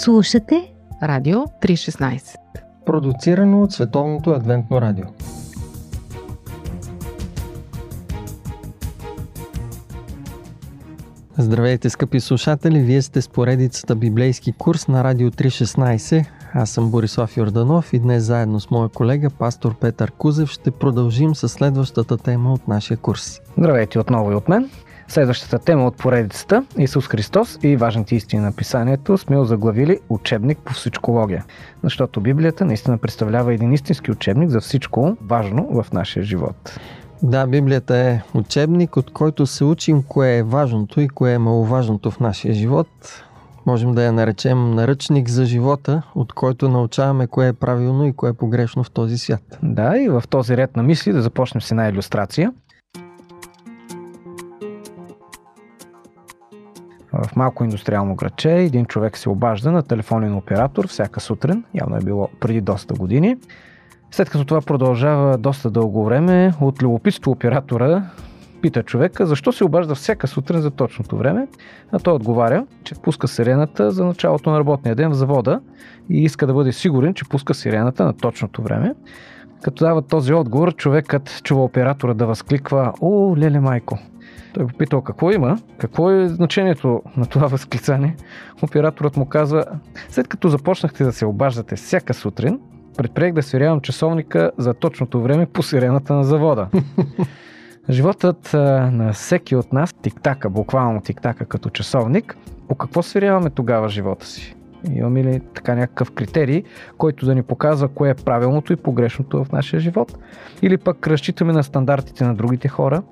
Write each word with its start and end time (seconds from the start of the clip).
Слушате 0.00 0.72
Радио 1.02 1.38
316 1.38 2.36
Продуцирано 2.86 3.62
от 3.62 3.72
Световното 3.72 4.30
адвентно 4.30 4.80
радио 4.80 5.04
Здравейте, 11.38 11.90
скъпи 11.90 12.20
слушатели! 12.20 12.80
Вие 12.80 13.02
сте 13.02 13.22
с 13.22 13.28
поредицата 13.28 13.96
Библейски 13.96 14.52
курс 14.52 14.88
на 14.88 15.04
Радио 15.04 15.30
316. 15.30 16.26
Аз 16.54 16.70
съм 16.70 16.90
Борислав 16.90 17.36
Йорданов 17.36 17.92
и 17.92 17.98
днес 17.98 18.24
заедно 18.24 18.60
с 18.60 18.70
моя 18.70 18.88
колега, 18.88 19.30
пастор 19.30 19.74
Петър 19.78 20.12
Кузев, 20.12 20.50
ще 20.50 20.70
продължим 20.70 21.34
с 21.34 21.48
следващата 21.48 22.16
тема 22.16 22.52
от 22.52 22.68
нашия 22.68 22.96
курс. 22.96 23.40
Здравейте 23.58 23.98
отново 23.98 24.32
и 24.32 24.34
от 24.34 24.48
мен. 24.48 24.70
Следващата 25.10 25.58
тема 25.58 25.86
от 25.86 25.96
поредицата 25.96 26.64
Исус 26.78 27.08
Христос 27.08 27.58
и 27.62 27.76
важните 27.76 28.16
истини 28.16 28.42
на 28.42 28.52
писанието 28.52 29.18
сме 29.18 29.38
озаглавили 29.38 30.00
учебник 30.08 30.58
по 30.58 30.72
всичкология. 30.72 31.44
Защото 31.82 32.20
Библията 32.20 32.64
наистина 32.64 32.98
представлява 32.98 33.54
един 33.54 33.72
истински 33.72 34.10
учебник 34.10 34.50
за 34.50 34.60
всичко 34.60 35.16
важно 35.22 35.82
в 35.82 35.92
нашия 35.92 36.22
живот. 36.22 36.78
Да, 37.22 37.46
Библията 37.46 37.96
е 37.96 38.20
учебник, 38.34 38.96
от 38.96 39.12
който 39.12 39.46
се 39.46 39.64
учим 39.64 40.02
кое 40.02 40.36
е 40.36 40.42
важното 40.42 41.00
и 41.00 41.08
кое 41.08 41.32
е 41.32 41.38
маловажното 41.38 42.10
в 42.10 42.20
нашия 42.20 42.54
живот. 42.54 42.88
Можем 43.66 43.92
да 43.92 44.04
я 44.04 44.12
наречем 44.12 44.74
наръчник 44.74 45.28
за 45.28 45.44
живота, 45.44 46.02
от 46.14 46.32
който 46.32 46.68
научаваме 46.68 47.26
кое 47.26 47.48
е 47.48 47.52
правилно 47.52 48.06
и 48.06 48.12
кое 48.12 48.30
е 48.30 48.32
погрешно 48.32 48.84
в 48.84 48.90
този 48.90 49.18
свят. 49.18 49.58
Да, 49.62 49.98
и 49.98 50.08
в 50.08 50.22
този 50.28 50.56
ред 50.56 50.76
на 50.76 50.82
мисли 50.82 51.12
да 51.12 51.22
започнем 51.22 51.62
с 51.62 51.70
една 51.70 51.88
иллюстрация. 51.88 52.52
В 57.24 57.36
малко 57.36 57.64
индустриално 57.64 58.14
градче 58.14 58.54
един 58.54 58.84
човек 58.86 59.18
се 59.18 59.28
обажда 59.28 59.72
на 59.72 59.82
телефонен 59.82 60.34
оператор 60.34 60.88
всяка 60.88 61.20
сутрин, 61.20 61.64
явно 61.74 61.96
е 61.96 62.00
било 62.04 62.28
преди 62.40 62.60
доста 62.60 62.94
години. 62.94 63.36
След 64.10 64.30
като 64.30 64.44
това 64.44 64.60
продължава 64.60 65.38
доста 65.38 65.70
дълго 65.70 66.04
време, 66.04 66.52
от 66.60 66.82
любопитство 66.82 67.30
оператора 67.30 68.02
пита 68.62 68.82
човека 68.82 69.26
защо 69.26 69.52
се 69.52 69.64
обажда 69.64 69.94
всяка 69.94 70.26
сутрин 70.26 70.60
за 70.60 70.70
точното 70.70 71.16
време, 71.16 71.46
а 71.92 71.98
той 71.98 72.14
отговаря, 72.14 72.66
че 72.84 72.94
пуска 72.94 73.28
сирената 73.28 73.90
за 73.90 74.04
началото 74.04 74.50
на 74.50 74.58
работния 74.58 74.94
ден 74.94 75.10
в 75.10 75.14
завода 75.14 75.60
и 76.10 76.24
иска 76.24 76.46
да 76.46 76.54
бъде 76.54 76.72
сигурен, 76.72 77.14
че 77.14 77.28
пуска 77.28 77.54
сирената 77.54 78.04
на 78.04 78.12
точното 78.12 78.62
време. 78.62 78.94
Като 79.62 79.84
дава 79.84 80.02
този 80.02 80.32
отговор, 80.32 80.74
човекът 80.74 81.40
чува 81.42 81.64
оператора 81.64 82.14
да 82.14 82.26
възкликва 82.26 82.92
О, 83.00 83.36
леле 83.36 83.60
майко! 83.60 83.98
Той 84.52 84.66
попитал 84.66 85.02
какво 85.02 85.30
има, 85.30 85.58
какво 85.78 86.10
е 86.10 86.28
значението 86.28 87.02
на 87.16 87.26
това 87.26 87.46
възклицание. 87.46 88.16
Операторът 88.62 89.16
му 89.16 89.26
казва, 89.26 89.64
след 90.08 90.28
като 90.28 90.48
започнахте 90.48 91.04
да 91.04 91.12
се 91.12 91.26
обаждате 91.26 91.76
всяка 91.76 92.14
сутрин, 92.14 92.60
предприех 92.96 93.32
да 93.32 93.42
сверявам 93.42 93.80
часовника 93.80 94.50
за 94.58 94.74
точното 94.74 95.22
време 95.22 95.46
по 95.46 95.62
сирената 95.62 96.14
на 96.14 96.24
завода. 96.24 96.68
Животът 97.90 98.50
на 98.92 99.12
всеки 99.12 99.56
от 99.56 99.72
нас 99.72 99.92
тиктака, 99.92 100.50
буквално 100.50 101.00
тиктака 101.00 101.44
като 101.44 101.70
часовник. 101.70 102.36
По 102.68 102.74
какво 102.74 103.02
сверяваме 103.02 103.50
тогава 103.50 103.88
живота 103.88 104.26
си? 104.26 104.56
Имаме 104.92 105.24
ли 105.24 105.40
така 105.54 105.74
някакъв 105.74 106.10
критерий, 106.10 106.62
който 106.98 107.26
да 107.26 107.34
ни 107.34 107.42
показва 107.42 107.88
кое 107.88 108.10
е 108.10 108.14
правилното 108.14 108.72
и 108.72 108.76
погрешното 108.76 109.44
в 109.44 109.52
нашия 109.52 109.80
живот? 109.80 110.18
Или 110.62 110.78
пък 110.78 111.06
разчитаме 111.06 111.52
на 111.52 111.62
стандартите 111.62 112.24
на 112.24 112.34
другите 112.34 112.68
хора, 112.68 113.02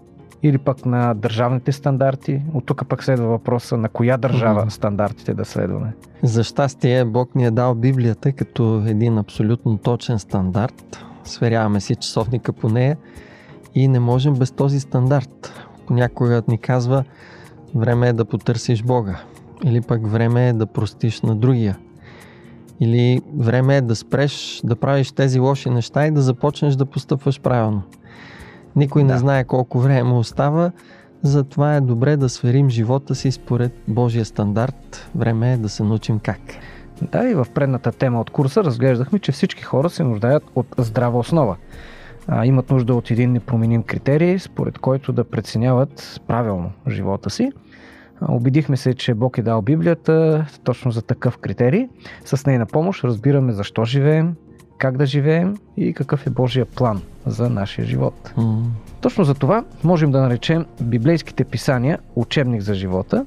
или 0.42 0.58
пък 0.58 0.86
на 0.86 1.14
държавните 1.14 1.72
стандарти. 1.72 2.42
От 2.54 2.66
тук 2.66 2.88
пък 2.88 3.04
следва 3.04 3.26
въпроса 3.26 3.76
на 3.76 3.88
коя 3.88 4.16
държава 4.16 4.66
mm-hmm. 4.66 4.68
стандартите 4.68 5.34
да 5.34 5.44
следваме. 5.44 5.92
За 6.22 6.44
щастие 6.44 7.04
Бог 7.04 7.34
ни 7.34 7.46
е 7.46 7.50
дал 7.50 7.74
Библията 7.74 8.32
като 8.32 8.82
един 8.86 9.18
абсолютно 9.18 9.78
точен 9.78 10.18
стандарт. 10.18 11.04
Сверяваме 11.24 11.80
си 11.80 11.94
часовника 11.94 12.52
по 12.52 12.68
нея 12.68 12.96
и 13.74 13.88
не 13.88 14.00
можем 14.00 14.34
без 14.34 14.50
този 14.50 14.80
стандарт. 14.80 15.52
Понякога 15.86 16.42
ни 16.48 16.58
казва 16.58 17.04
време 17.74 18.08
е 18.08 18.12
да 18.12 18.24
потърсиш 18.24 18.82
Бога. 18.82 19.20
Или 19.64 19.80
пък 19.80 20.06
време 20.06 20.48
е 20.48 20.52
да 20.52 20.66
простиш 20.66 21.20
на 21.20 21.36
другия. 21.36 21.78
Или 22.80 23.22
време 23.36 23.76
е 23.76 23.80
да 23.80 23.96
спреш 23.96 24.60
да 24.64 24.76
правиш 24.76 25.12
тези 25.12 25.40
лоши 25.40 25.70
неща 25.70 26.06
и 26.06 26.10
да 26.10 26.20
започнеш 26.20 26.74
да 26.74 26.86
постъпваш 26.86 27.40
правилно. 27.40 27.82
Никой 28.78 29.04
да. 29.04 29.12
не 29.12 29.18
знае 29.18 29.44
колко 29.44 29.78
време 29.78 30.12
остава, 30.12 30.72
затова 31.22 31.74
е 31.74 31.80
добре 31.80 32.16
да 32.16 32.28
сверим 32.28 32.70
живота 32.70 33.14
си 33.14 33.30
според 33.30 33.72
Божия 33.88 34.24
стандарт. 34.24 35.10
Време 35.14 35.52
е 35.52 35.56
да 35.56 35.68
се 35.68 35.82
научим 35.82 36.18
как. 36.18 36.40
Да, 37.02 37.30
и 37.30 37.34
в 37.34 37.46
предната 37.54 37.92
тема 37.92 38.20
от 38.20 38.30
курса 38.30 38.64
разглеждахме, 38.64 39.18
че 39.18 39.32
всички 39.32 39.62
хора 39.62 39.90
се 39.90 40.04
нуждаят 40.04 40.42
от 40.54 40.66
здрава 40.78 41.18
основа. 41.18 41.56
А, 42.26 42.46
имат 42.46 42.70
нужда 42.70 42.94
от 42.94 43.10
един 43.10 43.32
непроменим 43.32 43.82
критерий, 43.82 44.38
според 44.38 44.78
който 44.78 45.12
да 45.12 45.24
преценяват 45.24 46.20
правилно 46.26 46.72
живота 46.88 47.30
си. 47.30 47.52
А, 48.20 48.32
убедихме 48.32 48.76
се, 48.76 48.94
че 48.94 49.14
Бог 49.14 49.38
е 49.38 49.42
дал 49.42 49.62
Библията 49.62 50.46
точно 50.64 50.90
за 50.90 51.02
такъв 51.02 51.38
критерий. 51.38 51.88
С 52.24 52.46
нейна 52.46 52.66
помощ 52.66 53.04
разбираме 53.04 53.52
защо 53.52 53.84
живеем, 53.84 54.34
как 54.78 54.96
да 54.96 55.06
живеем 55.06 55.56
и 55.76 55.92
какъв 55.92 56.26
е 56.26 56.30
Божия 56.30 56.66
план 56.66 57.02
за 57.26 57.50
нашия 57.50 57.84
живот. 57.84 58.32
Mm. 58.36 58.62
Точно 59.00 59.24
за 59.24 59.34
това 59.34 59.64
можем 59.84 60.10
да 60.10 60.20
наречем 60.20 60.66
библейските 60.80 61.44
писания 61.44 61.98
учебник 62.16 62.62
за 62.62 62.74
живота. 62.74 63.26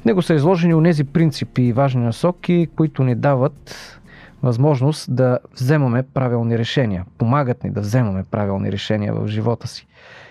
В 0.00 0.04
него 0.04 0.22
са 0.22 0.34
изложени 0.34 0.74
у 0.74 0.80
нези 0.80 1.04
принципи 1.04 1.62
и 1.62 1.72
важни 1.72 2.02
насоки, 2.02 2.68
които 2.76 3.04
ни 3.04 3.14
дават 3.14 3.76
възможност 4.42 5.14
да 5.14 5.38
вземаме 5.54 6.02
правилни 6.02 6.58
решения. 6.58 7.04
Помагат 7.18 7.64
ни 7.64 7.70
да 7.70 7.80
вземаме 7.80 8.24
правилни 8.30 8.72
решения 8.72 9.14
в 9.14 9.28
живота 9.28 9.68
си. 9.68 9.86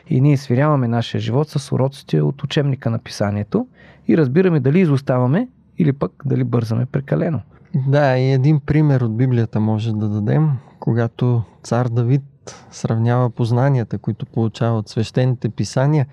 И 0.09 0.21
ние 0.21 0.37
свиряваме 0.37 0.87
нашия 0.87 1.21
живот 1.21 1.49
с 1.49 1.71
уроците 1.71 2.21
от 2.21 2.43
учебника 2.43 2.89
на 2.89 2.99
писанието 2.99 3.67
и 4.07 4.17
разбираме 4.17 4.59
дали 4.59 4.79
изоставаме 4.79 5.47
или 5.77 5.93
пък 5.93 6.11
дали 6.25 6.43
бързаме 6.43 6.85
прекалено. 6.85 7.41
Да, 7.75 8.17
и 8.17 8.31
един 8.31 8.59
пример 8.59 9.01
от 9.01 9.17
Библията 9.17 9.59
може 9.59 9.93
да 9.93 10.09
дадем, 10.09 10.49
когато 10.79 11.43
цар 11.63 11.87
Давид 11.87 12.23
сравнява 12.71 13.29
познанията, 13.29 13.97
които 13.97 14.25
получава 14.25 14.77
от 14.77 14.89
свещените 14.89 15.49
писания, 15.49 16.07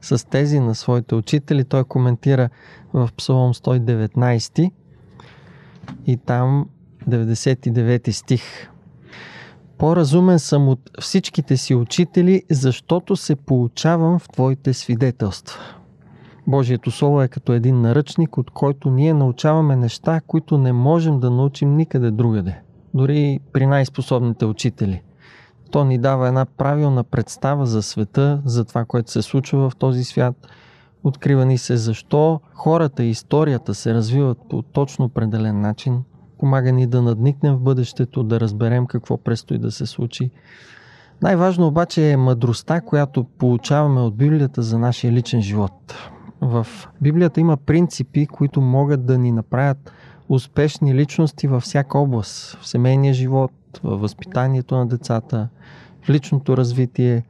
с 0.00 0.28
тези 0.28 0.60
на 0.60 0.74
своите 0.74 1.14
учители. 1.14 1.64
Той 1.64 1.84
коментира 1.84 2.48
в 2.92 3.10
Псалом 3.16 3.54
119 3.54 4.70
и 6.06 6.16
там 6.16 6.68
99 7.08 8.10
стих. 8.10 8.42
По-разумен 9.78 10.38
съм 10.38 10.68
от 10.68 10.90
всичките 11.00 11.56
си 11.56 11.74
учители, 11.74 12.42
защото 12.50 13.16
се 13.16 13.36
получавам 13.36 14.18
в 14.18 14.28
Твоите 14.28 14.74
свидетелства. 14.74 15.60
Божието 16.46 16.90
Слово 16.90 17.22
е 17.22 17.28
като 17.28 17.52
един 17.52 17.80
наръчник, 17.80 18.38
от 18.38 18.50
който 18.50 18.90
ние 18.90 19.14
научаваме 19.14 19.76
неща, 19.76 20.20
които 20.26 20.58
не 20.58 20.72
можем 20.72 21.20
да 21.20 21.30
научим 21.30 21.76
никъде 21.76 22.10
другаде. 22.10 22.60
Дори 22.94 23.40
при 23.52 23.66
най-способните 23.66 24.44
учители. 24.44 25.02
То 25.70 25.84
ни 25.84 25.98
дава 25.98 26.28
една 26.28 26.44
правилна 26.44 27.04
представа 27.04 27.66
за 27.66 27.82
света, 27.82 28.42
за 28.44 28.64
това, 28.64 28.84
което 28.84 29.10
се 29.10 29.22
случва 29.22 29.70
в 29.70 29.76
този 29.76 30.04
свят. 30.04 30.34
Открива 31.04 31.46
ни 31.46 31.58
се 31.58 31.76
защо 31.76 32.40
хората 32.54 33.04
и 33.04 33.10
историята 33.10 33.74
се 33.74 33.94
развиват 33.94 34.38
по 34.50 34.62
точно 34.62 35.04
определен 35.04 35.60
начин. 35.60 36.02
Помага 36.38 36.72
ни 36.72 36.86
да 36.86 37.02
надникнем 37.02 37.54
в 37.54 37.60
бъдещето, 37.60 38.22
да 38.22 38.40
разберем 38.40 38.86
какво 38.86 39.16
предстои 39.16 39.58
да 39.58 39.70
се 39.70 39.86
случи. 39.86 40.30
Най-важно 41.22 41.66
обаче 41.66 42.10
е 42.10 42.16
мъдростта, 42.16 42.80
която 42.80 43.24
получаваме 43.24 44.00
от 44.00 44.16
Библията 44.16 44.62
за 44.62 44.78
нашия 44.78 45.12
личен 45.12 45.42
живот. 45.42 45.94
В 46.42 46.66
Библията 47.00 47.40
има 47.40 47.56
принципи, 47.56 48.26
които 48.26 48.60
могат 48.60 49.06
да 49.06 49.18
ни 49.18 49.32
направят 49.32 49.92
успешни 50.28 50.94
личности 50.94 51.48
във 51.48 51.62
всяка 51.62 51.98
област. 51.98 52.58
В 52.60 52.68
семейния 52.68 53.14
живот, 53.14 53.52
в 53.82 53.96
възпитанието 53.96 54.76
на 54.76 54.86
децата, 54.86 55.48
в 56.02 56.10
личното 56.10 56.56
развитие, 56.56 57.22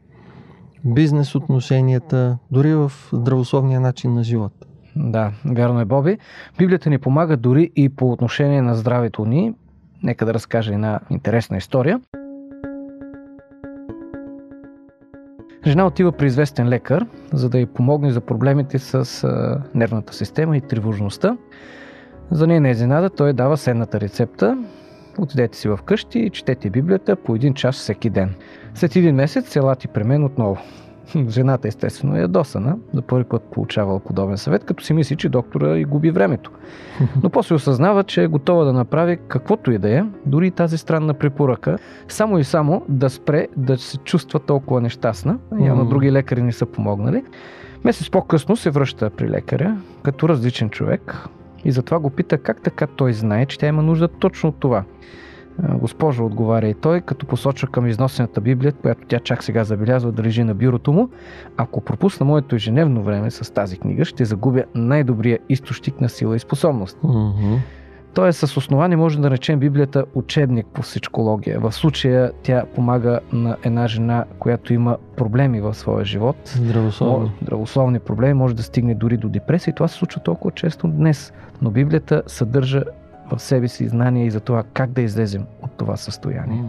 бизнес 0.84 1.34
отношенията, 1.34 2.38
дори 2.50 2.74
в 2.74 2.92
здравословния 3.12 3.80
начин 3.80 4.14
на 4.14 4.24
живот. 4.24 4.52
Да, 4.96 5.32
вярно 5.44 5.80
е, 5.80 5.84
Боби. 5.84 6.18
Библията 6.58 6.90
ни 6.90 6.98
помага 6.98 7.36
дори 7.36 7.70
и 7.76 7.88
по 7.88 8.12
отношение 8.12 8.62
на 8.62 8.74
здравето 8.74 9.24
ни. 9.24 9.54
Нека 10.02 10.26
да 10.26 10.34
разкажа 10.34 10.74
една 10.74 11.00
интересна 11.10 11.56
история. 11.56 12.00
Жена 15.66 15.86
отива 15.86 16.12
при 16.12 16.26
известен 16.26 16.68
лекар, 16.68 17.06
за 17.32 17.48
да 17.48 17.58
й 17.58 17.66
помогне 17.66 18.10
за 18.10 18.20
проблемите 18.20 18.78
с 18.78 19.24
а, 19.24 19.62
нервната 19.74 20.14
система 20.14 20.56
и 20.56 20.60
тревожността. 20.60 21.36
За 22.30 22.46
нея 22.46 22.60
не 22.60 22.68
е 22.68 22.72
изненада, 22.72 23.10
той 23.10 23.32
дава 23.32 23.56
следната 23.56 24.00
рецепта. 24.00 24.58
Отидете 25.18 25.58
си 25.58 25.68
вкъщи 25.78 26.18
и 26.18 26.30
четете 26.30 26.70
Библията 26.70 27.16
по 27.16 27.34
един 27.34 27.54
час 27.54 27.76
всеки 27.76 28.10
ден. 28.10 28.34
След 28.74 28.96
един 28.96 29.14
месец 29.14 29.56
елати 29.56 29.88
при 29.88 30.04
мен 30.04 30.24
отново. 30.24 30.58
Жената 31.28 31.68
естествено 31.68 32.16
е 32.16 32.20
ядосана. 32.20 32.76
За 32.94 33.02
първи 33.02 33.24
път 33.24 33.42
получавала 33.42 34.00
подобен 34.00 34.38
съвет, 34.38 34.64
като 34.64 34.84
си 34.84 34.92
мисли, 34.92 35.16
че 35.16 35.28
доктора 35.28 35.78
и 35.78 35.84
губи 35.84 36.10
времето. 36.10 36.50
Но 37.22 37.30
после 37.30 37.54
осъзнава, 37.54 38.04
че 38.04 38.22
е 38.22 38.26
готова 38.26 38.64
да 38.64 38.72
направи 38.72 39.18
каквото 39.28 39.72
и 39.72 39.78
да 39.78 39.98
е, 39.98 40.04
дори 40.26 40.50
тази 40.50 40.78
странна 40.78 41.14
препоръка, 41.14 41.78
само 42.08 42.38
и 42.38 42.44
само 42.44 42.82
да 42.88 43.10
спре 43.10 43.48
да 43.56 43.78
се 43.78 43.98
чувства 43.98 44.40
толкова 44.40 44.80
нещастна. 44.80 45.38
Явно 45.60 45.84
други 45.84 46.12
лекари 46.12 46.42
не 46.42 46.52
са 46.52 46.66
помогнали. 46.66 47.24
Месец 47.84 48.10
по-късно 48.10 48.56
се 48.56 48.70
връща 48.70 49.10
при 49.10 49.30
лекаря, 49.30 49.76
като 50.02 50.28
различен 50.28 50.70
човек, 50.70 51.28
и 51.64 51.72
затова 51.72 51.98
го 51.98 52.10
пита 52.10 52.38
как 52.38 52.62
така 52.62 52.86
той 52.86 53.12
знае, 53.12 53.46
че 53.46 53.58
тя 53.58 53.66
има 53.66 53.82
нужда 53.82 54.08
точно 54.08 54.48
от 54.48 54.60
това. 54.60 54.84
Госпожо, 55.58 56.26
отговаря 56.26 56.68
и 56.68 56.74
той, 56.74 57.00
като 57.00 57.26
посочва 57.26 57.68
към 57.68 57.86
износената 57.86 58.40
Библия, 58.40 58.72
която 58.72 59.00
тя 59.08 59.20
чак 59.20 59.44
сега 59.44 59.64
забелязва 59.64 60.12
да 60.12 60.22
лежи 60.22 60.44
на 60.44 60.54
бюрото 60.54 60.92
му. 60.92 61.08
Ако 61.56 61.80
пропусна 61.80 62.26
моето 62.26 62.54
ежедневно 62.54 63.02
време 63.02 63.30
с 63.30 63.54
тази 63.54 63.78
книга, 63.78 64.04
ще 64.04 64.24
загубя 64.24 64.64
най-добрия 64.74 65.38
източник 65.48 66.00
на 66.00 66.08
сила 66.08 66.36
и 66.36 66.38
способност. 66.38 66.98
Мгм. 67.02 67.54
Тоест, 68.14 68.38
с 68.38 68.56
основание 68.56 68.96
може 68.96 69.16
да 69.16 69.22
наречем 69.22 69.58
Библията 69.58 70.04
учебник 70.14 70.66
по 70.66 70.82
всичкология. 70.82 71.60
В 71.60 71.72
случая 71.72 72.32
тя 72.42 72.64
помага 72.74 73.20
на 73.32 73.56
една 73.64 73.88
жена, 73.88 74.24
която 74.38 74.74
има 74.74 74.96
проблеми 75.16 75.60
в 75.60 75.74
своя 75.74 76.04
живот. 76.04 76.36
Здравословно. 76.44 77.30
Здравословни 77.42 77.98
проблеми 77.98 78.34
може 78.34 78.56
да 78.56 78.62
стигне 78.62 78.94
дори 78.94 79.16
до 79.16 79.28
депресия 79.28 79.72
и 79.72 79.74
това 79.74 79.88
се 79.88 79.94
случва 79.94 80.20
толкова 80.20 80.50
често 80.50 80.88
днес. 80.88 81.32
Но 81.62 81.70
Библията 81.70 82.22
съдържа 82.26 82.82
в 83.36 83.42
себе 83.42 83.68
си 83.68 83.88
знания 83.88 84.26
и 84.26 84.30
за 84.30 84.40
това 84.40 84.62
как 84.72 84.90
да 84.90 85.00
излезем 85.02 85.44
от 85.62 85.70
това 85.70 85.96
състояние. 85.96 86.64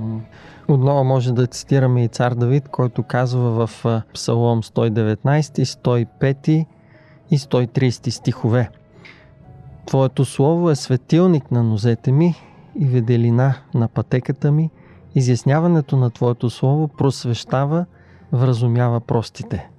Отново 0.68 1.04
може 1.04 1.34
да 1.34 1.48
цитираме 1.48 2.04
и 2.04 2.08
цар 2.08 2.34
Давид, 2.34 2.68
който 2.68 3.04
казва 3.04 3.68
в 3.68 3.86
Псалом 4.14 4.64
119, 4.64 5.64
105 5.64 6.66
и 7.32 7.38
130 7.38 8.10
стихове. 8.10 8.70
Твоето 9.86 10.26
слово 10.26 10.70
е 10.70 10.76
светилник 10.76 11.52
на 11.52 11.64
нозете 11.64 12.12
ми 12.12 12.36
и 12.80 12.86
веделина 12.86 13.54
на 13.74 13.88
пътеката 13.88 14.52
ми. 14.52 14.70
Изясняването 15.16 15.98
на 15.98 16.10
Твоето 16.10 16.50
слово 16.50 16.88
просвещава, 16.88 17.86
вразумява 18.32 19.00
простите. 19.00 19.70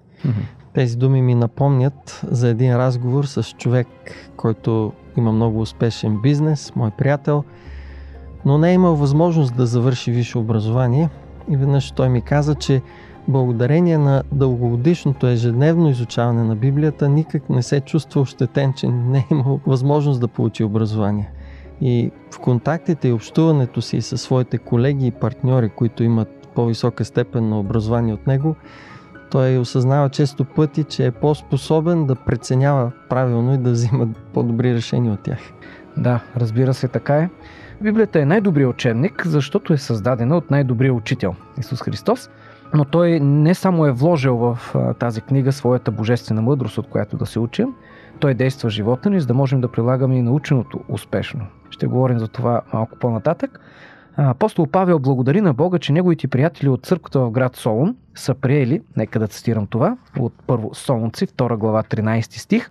Тези 0.73 0.97
думи 0.97 1.23
ми 1.23 1.35
напомнят 1.35 2.21
за 2.31 2.49
един 2.49 2.77
разговор 2.77 3.25
с 3.25 3.43
човек, 3.43 3.89
който 4.37 4.93
има 5.17 5.33
много 5.33 5.61
успешен 5.61 6.21
бизнес, 6.21 6.73
мой 6.77 6.91
приятел, 6.91 7.45
но 8.45 8.59
не 8.59 8.71
е 8.71 8.75
имал 8.75 8.97
възможност 8.97 9.57
да 9.57 9.67
завърши 9.67 10.11
висше 10.11 10.39
образование. 10.39 11.09
И 11.49 11.57
веднъж 11.57 11.91
той 11.91 12.09
ми 12.09 12.23
каза, 12.23 12.55
че 12.55 12.83
благодарение 13.29 13.99
на 13.99 14.23
дългогодишното 14.33 15.27
ежедневно 15.27 15.91
изучаване 15.91 16.45
на 16.45 16.57
Библията, 16.57 17.09
никак 17.09 17.51
не 17.51 17.63
се 17.63 17.81
чувства 17.81 18.21
ощетен, 18.21 18.73
че 18.73 18.89
не 18.89 19.19
е 19.19 19.27
имал 19.31 19.61
възможност 19.67 20.21
да 20.21 20.29
получи 20.29 20.65
образование. 20.65 21.31
И 21.81 22.11
в 22.31 22.39
контактите 22.39 23.09
и 23.09 23.13
общуването 23.13 23.83
си 23.83 24.01
със 24.01 24.23
своите 24.23 24.59
колеги 24.59 25.07
и 25.07 25.11
партньори, 25.11 25.69
които 25.69 26.03
имат 26.03 26.49
по-висока 26.55 27.05
степен 27.05 27.49
на 27.49 27.61
образование 27.61 28.15
от 28.15 28.27
него, 28.27 28.57
той 29.35 29.59
осъзнава 29.59 30.09
често 30.09 30.45
пъти, 30.45 30.85
че 30.85 31.07
е 31.07 31.11
по-способен 31.11 32.07
да 32.07 32.15
преценява 32.15 32.91
правилно 33.09 33.55
и 33.55 33.59
да 33.59 33.71
взима 33.71 34.09
по-добри 34.33 34.75
решения 34.75 35.13
от 35.13 35.21
тях. 35.21 35.39
Да, 35.97 36.21
разбира 36.37 36.75
се, 36.75 36.89
така 36.89 37.17
е. 37.17 37.31
Библията 37.83 38.21
е 38.21 38.25
най-добрият 38.25 38.75
учебник, 38.75 39.27
защото 39.27 39.73
е 39.73 39.77
създадена 39.77 40.37
от 40.37 40.51
най-добрия 40.51 40.95
учител 40.95 41.35
Исус 41.59 41.83
Христос. 41.83 42.31
Но 42.75 42.85
той 42.85 43.21
не 43.21 43.55
само 43.55 43.87
е 43.87 43.93
вложил 43.93 44.37
в 44.37 44.59
тази 44.99 45.21
книга 45.21 45.53
своята 45.53 45.91
божествена 45.91 46.43
мъдрост, 46.43 46.79
от 46.79 46.89
която 46.89 47.17
да 47.17 47.27
се 47.27 47.39
учим, 47.39 47.75
той 48.21 48.35
действа 48.35 48.71
живота 48.71 49.11
ни, 49.11 49.21
за 49.21 49.27
да 49.27 49.35
можем 49.35 49.61
да 49.61 49.69
прилагаме 49.69 50.17
и 50.17 50.23
наученото 50.23 50.81
успешно. 50.89 51.47
Ще 51.71 51.87
говорим 51.87 52.19
за 52.19 52.29
това 52.29 52.61
малко 52.73 52.99
по-нататък. 52.99 53.61
Апостол 54.17 54.67
Павел 54.67 54.99
благодари 54.99 55.41
на 55.41 55.55
Бога, 55.55 55.79
че 55.79 55.93
неговите 55.93 56.29
приятели 56.29 56.69
от 56.69 56.87
църквата 56.87 57.21
в 57.21 57.31
град 57.31 57.57
Солун 57.57 57.97
са 58.15 58.35
приели, 58.35 58.83
нека 58.97 59.19
да 59.19 59.29
цитирам 59.29 59.67
това, 59.67 59.97
от 60.19 60.33
първо 60.47 60.75
Солунци, 60.75 61.27
2 61.27 61.57
глава, 61.57 61.83
13 61.83 62.39
стих, 62.39 62.71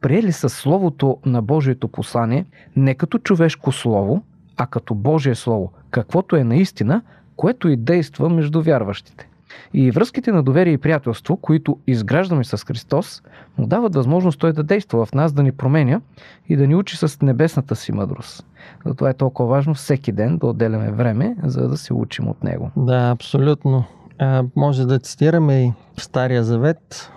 приели 0.00 0.32
са 0.32 0.48
Словото 0.48 1.18
на 1.26 1.42
Божието 1.42 1.88
послание 1.88 2.46
не 2.76 2.94
като 2.94 3.18
човешко 3.18 3.72
слово, 3.72 4.22
а 4.56 4.66
като 4.66 4.94
Божие 4.94 5.34
Слово, 5.34 5.72
каквото 5.90 6.36
е 6.36 6.44
наистина, 6.44 7.02
което 7.36 7.68
и 7.68 7.76
действа 7.76 8.28
между 8.28 8.62
вярващите. 8.62 9.28
И 9.74 9.90
връзките 9.90 10.32
на 10.32 10.42
доверие 10.42 10.72
и 10.72 10.78
приятелство, 10.78 11.36
които 11.36 11.78
изграждаме 11.86 12.44
с 12.44 12.64
Христос, 12.64 13.22
му 13.58 13.66
дават 13.66 13.94
възможност 13.94 14.40
Той 14.40 14.52
да 14.52 14.62
действа 14.62 15.06
в 15.06 15.14
нас, 15.14 15.32
да 15.32 15.42
ни 15.42 15.52
променя 15.52 16.00
и 16.48 16.56
да 16.56 16.66
ни 16.66 16.74
учи 16.74 16.96
с 16.96 17.22
небесната 17.22 17.76
си 17.76 17.92
мъдрост. 17.92 18.46
Затова 18.86 19.10
е 19.10 19.14
толкова 19.14 19.48
важно 19.48 19.74
всеки 19.74 20.12
ден 20.12 20.38
да 20.38 20.46
отделяме 20.46 20.92
време, 20.92 21.36
за 21.42 21.68
да 21.68 21.76
се 21.76 21.94
учим 21.94 22.28
от 22.28 22.44
Него. 22.44 22.70
Да, 22.76 23.10
абсолютно. 23.10 23.84
А, 24.18 24.44
може 24.56 24.86
да 24.86 24.98
цитираме 24.98 25.64
и 25.64 25.72
в 25.98 26.02
Стария 26.02 26.44
Завет 26.44 27.10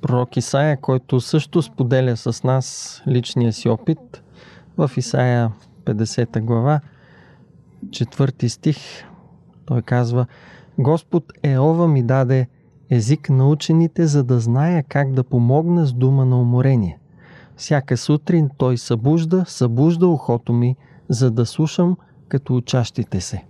пророк 0.00 0.36
Исаия, 0.36 0.80
който 0.80 1.20
също 1.20 1.62
споделя 1.62 2.16
с 2.16 2.44
нас 2.44 3.02
личния 3.08 3.52
си 3.52 3.68
опит. 3.68 4.22
В 4.78 4.90
Исаия 4.96 5.52
50 5.84 6.40
глава, 6.40 6.80
четвърти 7.90 8.48
стих, 8.48 8.76
той 9.66 9.82
казва 9.82 10.26
Господ 10.78 11.24
Еова 11.42 11.88
ми 11.88 12.02
даде 12.02 12.48
език 12.90 13.30
на 13.30 13.48
учените, 13.48 14.06
за 14.06 14.24
да 14.24 14.40
зная 14.40 14.82
как 14.82 15.12
да 15.12 15.24
помогна 15.24 15.86
с 15.86 15.92
дума 15.92 16.24
на 16.26 16.40
уморение. 16.40 16.98
Всяка 17.56 17.96
сутрин 17.96 18.50
той 18.58 18.78
събужда, 18.78 19.44
събужда 19.46 20.06
ухото 20.06 20.52
ми, 20.52 20.76
за 21.08 21.30
да 21.30 21.46
слушам 21.46 21.96
като 22.28 22.56
учащите 22.56 23.20
се. 23.20 23.44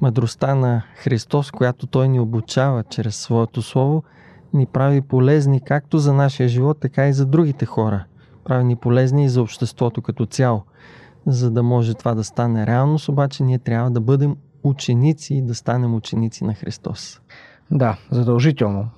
Мъдростта 0.00 0.54
на 0.54 0.82
Христос, 0.96 1.50
която 1.50 1.86
Той 1.86 2.08
ни 2.08 2.20
обучава 2.20 2.84
чрез 2.84 3.16
Своето 3.16 3.62
Слово, 3.62 4.02
ни 4.52 4.66
прави 4.66 5.00
полезни 5.00 5.60
както 5.60 5.98
за 5.98 6.12
нашия 6.12 6.48
живот, 6.48 6.78
така 6.80 7.08
и 7.08 7.12
за 7.12 7.26
другите 7.26 7.66
хора. 7.66 8.04
Прави 8.44 8.64
ни 8.64 8.76
полезни 8.76 9.24
и 9.24 9.28
за 9.28 9.42
обществото 9.42 10.02
като 10.02 10.26
цяло. 10.26 10.62
За 11.26 11.50
да 11.50 11.62
може 11.62 11.94
това 11.94 12.14
да 12.14 12.24
стане 12.24 12.66
реалност, 12.66 13.08
обаче 13.08 13.42
ние 13.42 13.58
трябва 13.58 13.90
да 13.90 14.00
бъдем 14.00 14.36
ученици 14.62 15.34
и 15.34 15.42
да 15.42 15.54
станем 15.54 15.94
ученици 15.94 16.44
на 16.44 16.54
Христос. 16.54 17.20
Да, 17.70 17.96
задължително. 18.10 18.88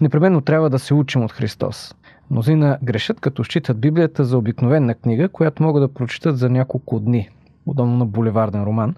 Непременно 0.00 0.40
трябва 0.40 0.70
да 0.70 0.78
се 0.78 0.94
учим 0.94 1.24
от 1.24 1.32
Христос. 1.32 1.94
Мнозина 2.30 2.78
грешат, 2.82 3.20
като 3.20 3.44
считат 3.44 3.80
Библията 3.80 4.24
за 4.24 4.38
обикновена 4.38 4.94
книга, 4.94 5.28
която 5.28 5.62
могат 5.62 5.82
да 5.82 5.94
прочитат 5.94 6.38
за 6.38 6.50
няколко 6.50 7.00
дни, 7.00 7.28
подобно 7.64 7.96
на 7.96 8.06
булеварден 8.06 8.64
роман. 8.64 8.94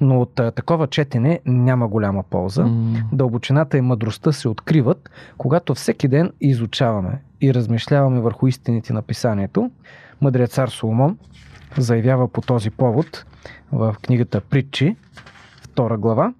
Но 0.00 0.20
от 0.20 0.40
а, 0.40 0.50
такова 0.50 0.86
четене 0.86 1.40
няма 1.46 1.88
голяма 1.88 2.22
полза. 2.22 2.64
М, 2.64 2.96
Дълбочината 3.12 3.78
и 3.78 3.80
мъдростта 3.80 4.32
се 4.32 4.48
откриват, 4.48 5.10
когато 5.38 5.74
всеки 5.74 6.08
ден 6.08 6.32
изучаваме 6.40 7.20
и 7.40 7.54
размишляваме 7.54 8.20
върху 8.20 8.46
истините 8.46 8.92
на 8.92 9.02
писанието. 9.02 9.70
Мъдрият 10.20 10.50
цар 10.50 10.68
Соломон 10.68 11.18
заявява 11.78 12.28
по 12.28 12.40
този 12.40 12.70
повод 12.70 13.24
в 13.72 13.96
книгата 14.02 14.40
Притчи, 14.40 14.96
втора 15.74 15.98
глава, 15.98 16.32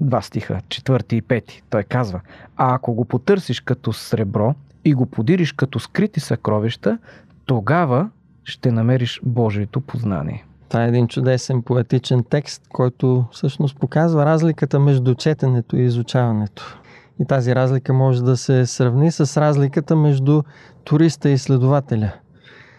два 0.00 0.22
стиха, 0.22 0.60
четвърти 0.68 1.16
и 1.16 1.22
пети. 1.22 1.62
Той 1.70 1.82
казва, 1.82 2.20
а 2.56 2.74
ако 2.74 2.94
го 2.94 3.04
потърсиш 3.04 3.60
като 3.60 3.92
сребро 3.92 4.54
и 4.84 4.94
го 4.94 5.06
подириш 5.06 5.52
като 5.52 5.78
скрити 5.78 6.20
съкровища, 6.20 6.98
тогава 7.46 8.10
ще 8.44 8.72
намериш 8.72 9.20
Божието 9.24 9.80
познание. 9.80 10.44
Това 10.68 10.84
е 10.84 10.88
един 10.88 11.08
чудесен 11.08 11.62
поетичен 11.62 12.24
текст, 12.30 12.62
който 12.68 13.24
всъщност 13.32 13.78
показва 13.78 14.26
разликата 14.26 14.80
между 14.80 15.14
четенето 15.14 15.76
и 15.76 15.82
изучаването. 15.82 16.80
И 17.20 17.26
тази 17.26 17.54
разлика 17.54 17.92
може 17.92 18.22
да 18.22 18.36
се 18.36 18.66
сравни 18.66 19.12
с 19.12 19.40
разликата 19.40 19.96
между 19.96 20.42
туриста 20.84 21.30
и 21.30 21.32
изследователя. 21.32 22.12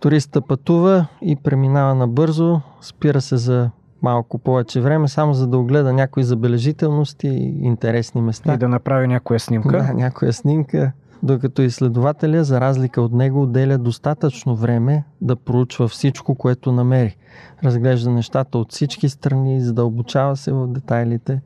Туриста 0.01 0.41
пътува 0.41 1.07
и 1.21 1.35
преминава 1.35 1.95
набързо, 1.95 2.61
спира 2.81 3.21
се 3.21 3.37
за 3.37 3.69
малко 4.01 4.37
повече 4.37 4.81
време, 4.81 5.07
само 5.07 5.33
за 5.33 5.47
да 5.47 5.57
огледа 5.57 5.93
някои 5.93 6.23
забележителности 6.23 7.27
и 7.27 7.65
интересни 7.65 8.21
места. 8.21 8.53
И 8.53 8.57
да 8.57 8.69
направи 8.69 9.07
някоя 9.07 9.39
снимка. 9.39 9.77
Да, 9.77 9.93
някоя 9.93 10.33
снимка. 10.33 10.91
Докато 11.23 11.61
изследователя, 11.61 12.43
за 12.43 12.61
разлика 12.61 13.01
от 13.01 13.11
него, 13.11 13.43
отделя 13.43 13.77
достатъчно 13.77 14.55
време 14.55 15.03
да 15.21 15.35
проучва 15.35 15.87
всичко, 15.87 16.35
което 16.35 16.71
намери. 16.71 17.17
Разглежда 17.63 18.09
нещата 18.09 18.57
от 18.57 18.71
всички 18.71 19.09
страни, 19.09 19.61
задълбочава 19.61 20.35
се 20.35 20.53
в 20.53 20.67
детайлите. 20.67 21.41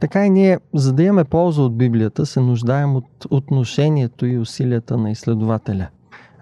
Така 0.00 0.26
и 0.26 0.30
ние, 0.30 0.58
за 0.74 0.92
да 0.92 1.02
имаме 1.02 1.24
полза 1.24 1.62
от 1.62 1.76
Библията, 1.76 2.26
се 2.26 2.40
нуждаем 2.40 2.96
от 2.96 3.26
отношението 3.30 4.26
и 4.26 4.38
усилията 4.38 4.96
на 4.96 5.10
изследователя. 5.10 5.88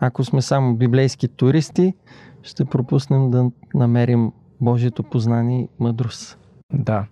Ако 0.00 0.25
сме 0.25 0.42
само 0.42 0.76
библейски 0.76 1.28
туристи, 1.28 1.95
ще 2.42 2.64
пропуснем 2.64 3.31
да 3.31 3.50
намерим 3.75 4.33
Божието 4.62 5.02
познание 5.02 5.61
и 5.62 5.69
мъдрост. 5.81 6.38
Да. 6.73 7.04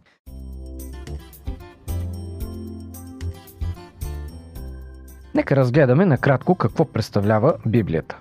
Нека 5.35 5.57
разгледаме 5.57 6.07
накратко 6.07 6.55
какво 6.55 6.85
представлява 6.85 7.55
Библията. 7.67 8.19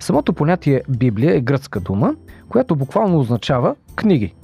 Самото 0.00 0.32
понятие 0.32 0.82
Библия 0.88 1.36
е 1.36 1.40
гръцка 1.40 1.80
дума, 1.80 2.14
която 2.48 2.76
буквално 2.76 3.18
означава 3.18 3.76
книги. 3.96 4.34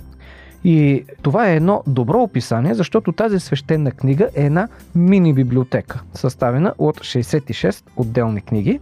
И 0.65 1.05
това 1.23 1.49
е 1.49 1.57
едно 1.57 1.83
добро 1.87 2.23
описание, 2.23 2.75
защото 2.75 3.13
тази 3.13 3.41
свещена 3.41 3.91
книга 3.91 4.29
е 4.35 4.47
една 4.47 4.69
мини 4.95 5.35
библиотека, 5.35 6.03
съставена 6.15 6.75
от 6.79 7.01
66 7.01 7.85
отделни 7.97 8.41
книги. 8.41 8.81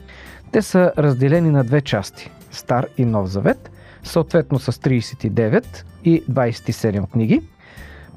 Те 0.52 0.62
са 0.62 0.92
разделени 0.98 1.50
на 1.50 1.64
две 1.64 1.80
части 1.80 2.30
Стар 2.50 2.86
и 2.98 3.04
Нов 3.04 3.28
Завет, 3.28 3.70
съответно 4.04 4.58
с 4.58 4.72
39 4.72 5.84
и 6.04 6.22
27 6.22 7.10
книги. 7.10 7.42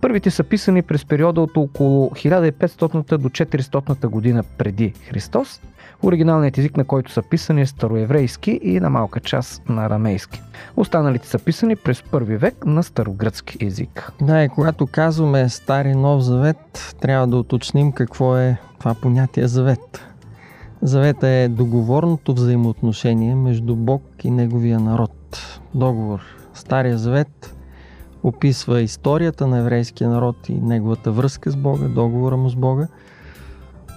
Първите 0.02 0.32
са 0.32 0.44
писани 0.44 0.82
през 0.82 1.06
периода 1.06 1.42
от 1.42 1.58
около 1.58 2.10
1500 2.10 3.18
до 3.18 3.30
400 3.30 4.08
година 4.08 4.44
преди 4.58 4.94
Христос. 5.10 5.62
Оригиналният 6.04 6.58
език, 6.58 6.78
на 6.78 6.86
който 6.86 7.12
са 7.12 7.22
писани 7.22 7.62
е 7.62 7.66
староеврейски 7.66 8.60
и 8.64 8.80
на 8.80 8.90
малка 8.90 9.20
част 9.20 9.70
на 9.70 9.86
арамейски. 9.86 10.42
Останалите 10.76 11.28
са 11.28 11.40
писани 11.40 11.76
през 11.76 12.04
първи 12.04 12.38
век 12.38 12.66
на 12.66 12.84
старогръцки 12.84 13.66
език. 13.66 14.12
Да, 14.22 14.44
и 14.44 14.50
когато 14.50 14.88
казваме 14.88 15.50
Стари 15.50 15.96
Нов 15.96 16.22
Завет, 16.22 16.96
трябва 17.02 17.28
да 17.28 17.38
уточним 17.38 17.92
какво 17.92 18.38
е 18.38 18.58
това 18.80 18.94
понятие 18.94 19.48
завет. 19.48 20.08
Завета 20.82 21.28
е 21.28 21.48
договорното 21.48 22.34
взаимоотношение 22.34 23.36
между 23.36 23.76
Бог 23.76 24.04
и 24.24 24.32
Неговия 24.32 24.80
народ. 24.80 25.12
Договор. 25.76 26.20
Стария 26.54 26.98
завет 26.98 27.56
описва 28.24 28.82
историята 28.82 29.48
на 29.48 29.58
еврейския 29.58 30.10
народ 30.10 30.50
и 30.50 30.54
неговата 30.54 31.12
връзка 31.12 31.52
с 31.52 31.56
Бога, 31.56 31.88
договора 31.88 32.38
му 32.38 32.50
с 32.50 32.56
Бога. 32.56 32.88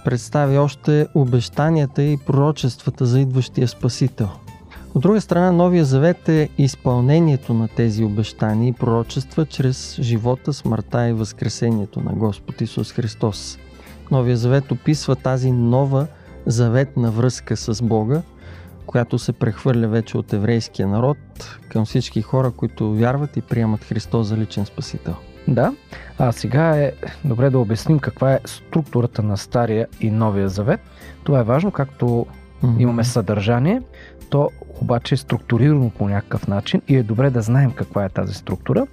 Представи 0.05 0.57
още 0.57 1.07
обещанията 1.15 2.03
и 2.03 2.17
пророчествата 2.17 3.05
за 3.05 3.19
идващия 3.19 3.67
Спасител. 3.67 4.29
От 4.95 5.01
друга 5.01 5.21
страна, 5.21 5.51
Новия 5.51 5.85
Завет 5.85 6.29
е 6.29 6.49
изпълнението 6.57 7.53
на 7.53 7.67
тези 7.67 8.03
обещания 8.03 8.67
и 8.67 8.73
пророчества 8.73 9.45
чрез 9.45 9.97
живота, 10.01 10.53
смъртта 10.53 11.07
и 11.07 11.13
възкресението 11.13 11.99
на 11.99 12.13
Господ 12.13 12.61
Исус 12.61 12.91
Христос. 12.91 13.57
Новия 14.11 14.37
Завет 14.37 14.71
описва 14.71 15.15
тази 15.15 15.51
нова 15.51 16.07
заветна 16.45 17.11
връзка 17.11 17.57
с 17.57 17.83
Бога, 17.83 18.21
която 18.85 19.19
се 19.19 19.33
прехвърля 19.33 19.87
вече 19.87 20.17
от 20.17 20.33
еврейския 20.33 20.87
народ 20.87 21.17
към 21.69 21.85
всички 21.85 22.21
хора, 22.21 22.51
които 22.51 22.93
вярват 22.93 23.37
и 23.37 23.41
приемат 23.41 23.83
Христос 23.83 24.27
за 24.27 24.37
личен 24.37 24.65
спасител. 24.65 25.15
Да, 25.47 25.73
а 26.17 26.31
сега 26.31 26.77
е 26.77 26.91
добре 27.25 27.49
да 27.49 27.59
обясним 27.59 27.99
каква 27.99 28.33
е 28.33 28.39
структурата 28.45 29.23
на 29.23 29.37
Стария 29.37 29.87
и 29.99 30.11
Новия 30.11 30.49
Завет. 30.49 30.79
Това 31.23 31.39
е 31.39 31.43
важно, 31.43 31.71
както 31.71 32.05
mm-hmm. 32.05 32.81
имаме 32.81 33.03
съдържание, 33.03 33.81
то 34.29 34.49
обаче 34.81 35.15
е 35.15 35.17
структурирано 35.17 35.89
по 35.89 36.09
някакъв 36.09 36.47
начин 36.47 36.81
и 36.87 36.95
е 36.95 37.03
добре 37.03 37.29
да 37.29 37.41
знаем 37.41 37.71
каква 37.71 38.05
е 38.05 38.09
тази 38.09 38.33
структура. 38.33 38.87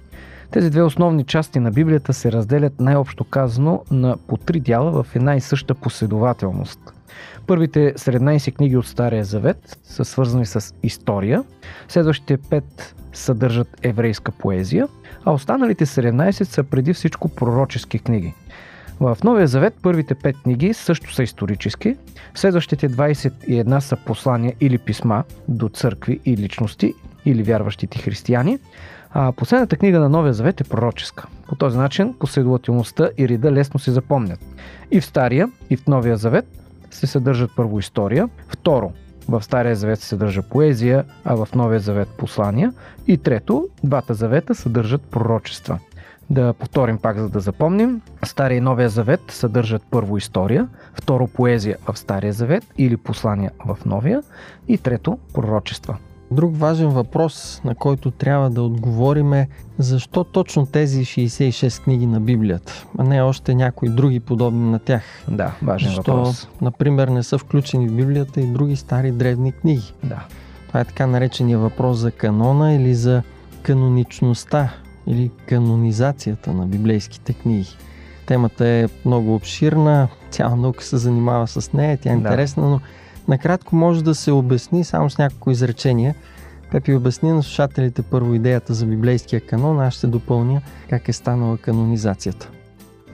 Тези 0.51 0.69
две 0.69 0.81
основни 0.81 1.23
части 1.23 1.59
на 1.59 1.71
Библията 1.71 2.13
се 2.13 2.31
разделят 2.31 2.79
най-общо 2.79 3.23
казано 3.23 3.83
на 3.91 4.17
по 4.27 4.37
три 4.37 4.59
дяла 4.59 5.03
в 5.03 5.15
една 5.15 5.35
и 5.35 5.41
съща 5.41 5.75
последователност. 5.75 6.79
Първите 7.49 7.93
17 7.93 8.55
книги 8.55 8.77
от 8.77 8.87
Стария 8.87 9.25
Завет 9.25 9.79
са 9.83 10.05
свързани 10.05 10.45
с 10.45 10.73
история, 10.83 11.43
следващите 11.87 12.37
5 12.37 12.63
съдържат 13.13 13.67
еврейска 13.81 14.31
поезия, 14.31 14.87
а 15.25 15.31
останалите 15.31 15.85
17 15.85 16.43
са 16.43 16.63
преди 16.63 16.93
всичко 16.93 17.29
пророчески 17.29 17.99
книги. 17.99 18.33
В 18.99 19.17
Новия 19.23 19.47
Завет 19.47 19.73
първите 19.81 20.15
5 20.15 20.43
книги 20.43 20.73
също 20.73 21.13
са 21.13 21.23
исторически, 21.23 21.95
следващите 22.35 22.89
21 22.89 23.79
са 23.79 23.95
послания 23.95 24.53
или 24.59 24.77
писма 24.77 25.23
до 25.47 25.69
църкви 25.69 26.19
и 26.25 26.37
личности 26.37 26.93
или 27.25 27.43
вярващите 27.43 27.99
християни, 27.99 28.59
а 29.11 29.31
последната 29.31 29.77
книга 29.77 29.99
на 29.99 30.09
Новия 30.09 30.33
Завет 30.33 30.61
е 30.61 30.63
пророческа. 30.63 31.27
По 31.47 31.55
този 31.55 31.77
начин 31.77 32.13
последователността 32.19 33.09
и 33.17 33.29
реда 33.29 33.51
лесно 33.51 33.79
се 33.79 33.91
запомнят. 33.91 34.39
И 34.91 35.01
в 35.01 35.05
Стария, 35.05 35.49
и 35.69 35.77
в 35.77 35.87
Новия 35.87 36.17
Завет 36.17 36.45
се 36.91 37.07
съдържат 37.07 37.51
първо 37.55 37.79
история, 37.79 38.29
второ 38.47 38.91
в 39.29 39.43
Стария 39.43 39.75
завет 39.75 39.99
се 39.99 40.07
съдържа 40.07 40.41
поезия, 40.41 41.03
а 41.25 41.35
в 41.35 41.47
Новия 41.55 41.79
завет 41.79 42.07
послания. 42.17 42.73
И 43.07 43.17
трето, 43.17 43.69
двата 43.83 44.13
завета 44.13 44.55
съдържат 44.55 45.01
пророчества. 45.01 45.79
Да 46.29 46.53
повторим 46.53 46.97
пак, 46.97 47.17
за 47.17 47.29
да 47.29 47.39
запомним. 47.39 48.01
Стария 48.23 48.57
и 48.57 48.61
Новия 48.61 48.89
завет 48.89 49.21
съдържат 49.27 49.83
първо 49.91 50.17
история, 50.17 50.67
второ 50.93 51.27
поезия 51.27 51.77
в 51.87 51.97
Стария 51.99 52.33
завет 52.33 52.63
или 52.77 52.97
послания 52.97 53.51
в 53.65 53.77
Новия 53.85 54.23
и 54.67 54.77
трето 54.77 55.17
пророчества. 55.33 55.97
Друг 56.31 56.57
важен 56.57 56.89
въпрос, 56.89 57.61
на 57.65 57.75
който 57.75 58.11
трябва 58.11 58.49
да 58.49 58.61
отговорим 58.61 59.33
е 59.33 59.47
защо 59.77 60.23
точно 60.23 60.65
тези 60.65 61.05
66 61.05 61.83
книги 61.83 62.05
на 62.05 62.19
Библията, 62.19 62.85
а 62.97 63.03
не 63.03 63.21
още 63.21 63.55
някои 63.55 63.89
други 63.89 64.19
подобни 64.19 64.71
на 64.71 64.79
тях. 64.79 65.03
Да, 65.27 65.55
важен 65.61 65.89
защо, 65.89 66.15
въпрос. 66.15 66.47
например, 66.61 67.07
не 67.07 67.23
са 67.23 67.37
включени 67.37 67.89
в 67.89 67.95
Библията 67.95 68.41
и 68.41 68.45
други 68.45 68.75
стари 68.75 69.11
древни 69.11 69.51
книги. 69.51 69.93
Да. 70.03 70.25
Това 70.67 70.79
е 70.79 70.85
така 70.85 71.07
наречения 71.07 71.59
въпрос 71.59 71.97
за 71.97 72.11
канона 72.11 72.73
или 72.73 72.95
за 72.95 73.23
каноничността 73.61 74.73
или 75.07 75.31
канонизацията 75.47 76.53
на 76.53 76.65
библейските 76.65 77.33
книги. 77.33 77.77
Темата 78.25 78.67
е 78.67 78.87
много 79.05 79.35
обширна, 79.35 80.07
цяла 80.31 80.55
наука 80.55 80.83
се 80.83 80.97
занимава 80.97 81.47
с 81.47 81.73
нея, 81.73 81.97
тя 82.01 82.09
е 82.09 82.13
интересна, 82.13 82.63
да. 82.63 82.69
но 82.69 82.79
Накратко 83.29 83.75
може 83.75 84.03
да 84.03 84.15
се 84.15 84.31
обясни 84.31 84.83
само 84.83 85.09
с 85.09 85.17
няколко 85.17 85.51
изречения. 85.51 86.15
Пепи 86.71 86.93
обясни 86.93 87.31
на 87.31 87.43
слушателите 87.43 88.01
първо 88.01 88.33
идеята 88.33 88.73
за 88.73 88.85
библейския 88.85 89.41
канон, 89.41 89.79
аз 89.79 89.93
ще 89.93 90.07
допълня 90.07 90.61
как 90.89 91.09
е 91.09 91.13
станала 91.13 91.57
канонизацията. 91.57 92.49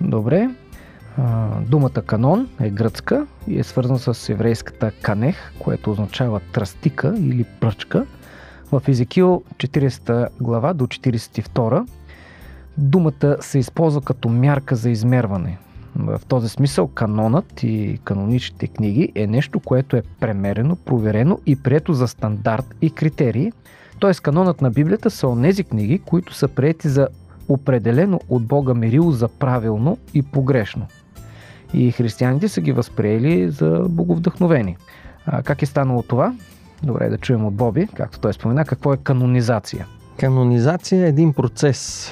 Добре. 0.01 0.49
Думата 1.61 2.01
канон 2.05 2.49
е 2.59 2.69
гръцка 2.69 3.27
и 3.47 3.59
е 3.59 3.63
свързана 3.63 3.99
с 3.99 4.29
еврейската 4.29 4.91
канех, 5.01 5.53
което 5.59 5.91
означава 5.91 6.39
тръстика 6.53 7.13
или 7.17 7.43
пръчка. 7.43 8.05
В 8.71 8.81
Езекил 8.87 9.43
40 9.57 10.27
глава 10.41 10.73
до 10.73 10.87
42 10.87 11.87
думата 12.77 13.37
се 13.39 13.59
използва 13.59 14.01
като 14.01 14.29
мярка 14.29 14.75
за 14.75 14.89
измерване. 14.89 15.57
В 15.95 16.21
този 16.27 16.49
смисъл 16.49 16.87
канонът 16.87 17.63
и 17.63 17.99
каноничните 18.03 18.67
книги 18.67 19.11
е 19.15 19.27
нещо, 19.27 19.59
което 19.59 19.95
е 19.95 20.03
премерено, 20.19 20.75
проверено 20.75 21.39
и 21.45 21.55
прието 21.55 21.93
за 21.93 22.07
стандарт 22.07 22.75
и 22.81 22.89
критерии. 22.89 23.51
Т.е. 24.01 24.13
канонът 24.13 24.61
на 24.61 24.71
Библията 24.71 25.09
са 25.09 25.27
онези 25.27 25.63
книги, 25.63 25.99
които 25.99 26.33
са 26.33 26.47
приети 26.47 26.89
за 26.89 27.07
определено 27.49 28.19
от 28.29 28.45
Бога 28.45 28.73
мерило 28.73 29.11
за 29.11 29.27
правилно 29.27 29.97
и 30.13 30.21
погрешно. 30.21 30.87
И 31.73 31.91
християните 31.91 32.47
са 32.47 32.61
ги 32.61 32.71
възприели 32.71 33.49
за 33.49 33.85
боговдъхновени. 33.89 34.77
А 35.25 35.43
как 35.43 35.61
е 35.61 35.65
станало 35.65 36.03
това? 36.03 36.33
Добре 36.83 37.09
да 37.09 37.17
чуем 37.17 37.45
от 37.45 37.53
Боби, 37.53 37.87
както 37.95 38.19
той 38.19 38.33
спомена, 38.33 38.65
какво 38.65 38.93
е 38.93 38.97
канонизация. 38.97 39.87
Канонизация 40.19 41.05
е 41.05 41.09
един 41.09 41.33
процес, 41.33 42.11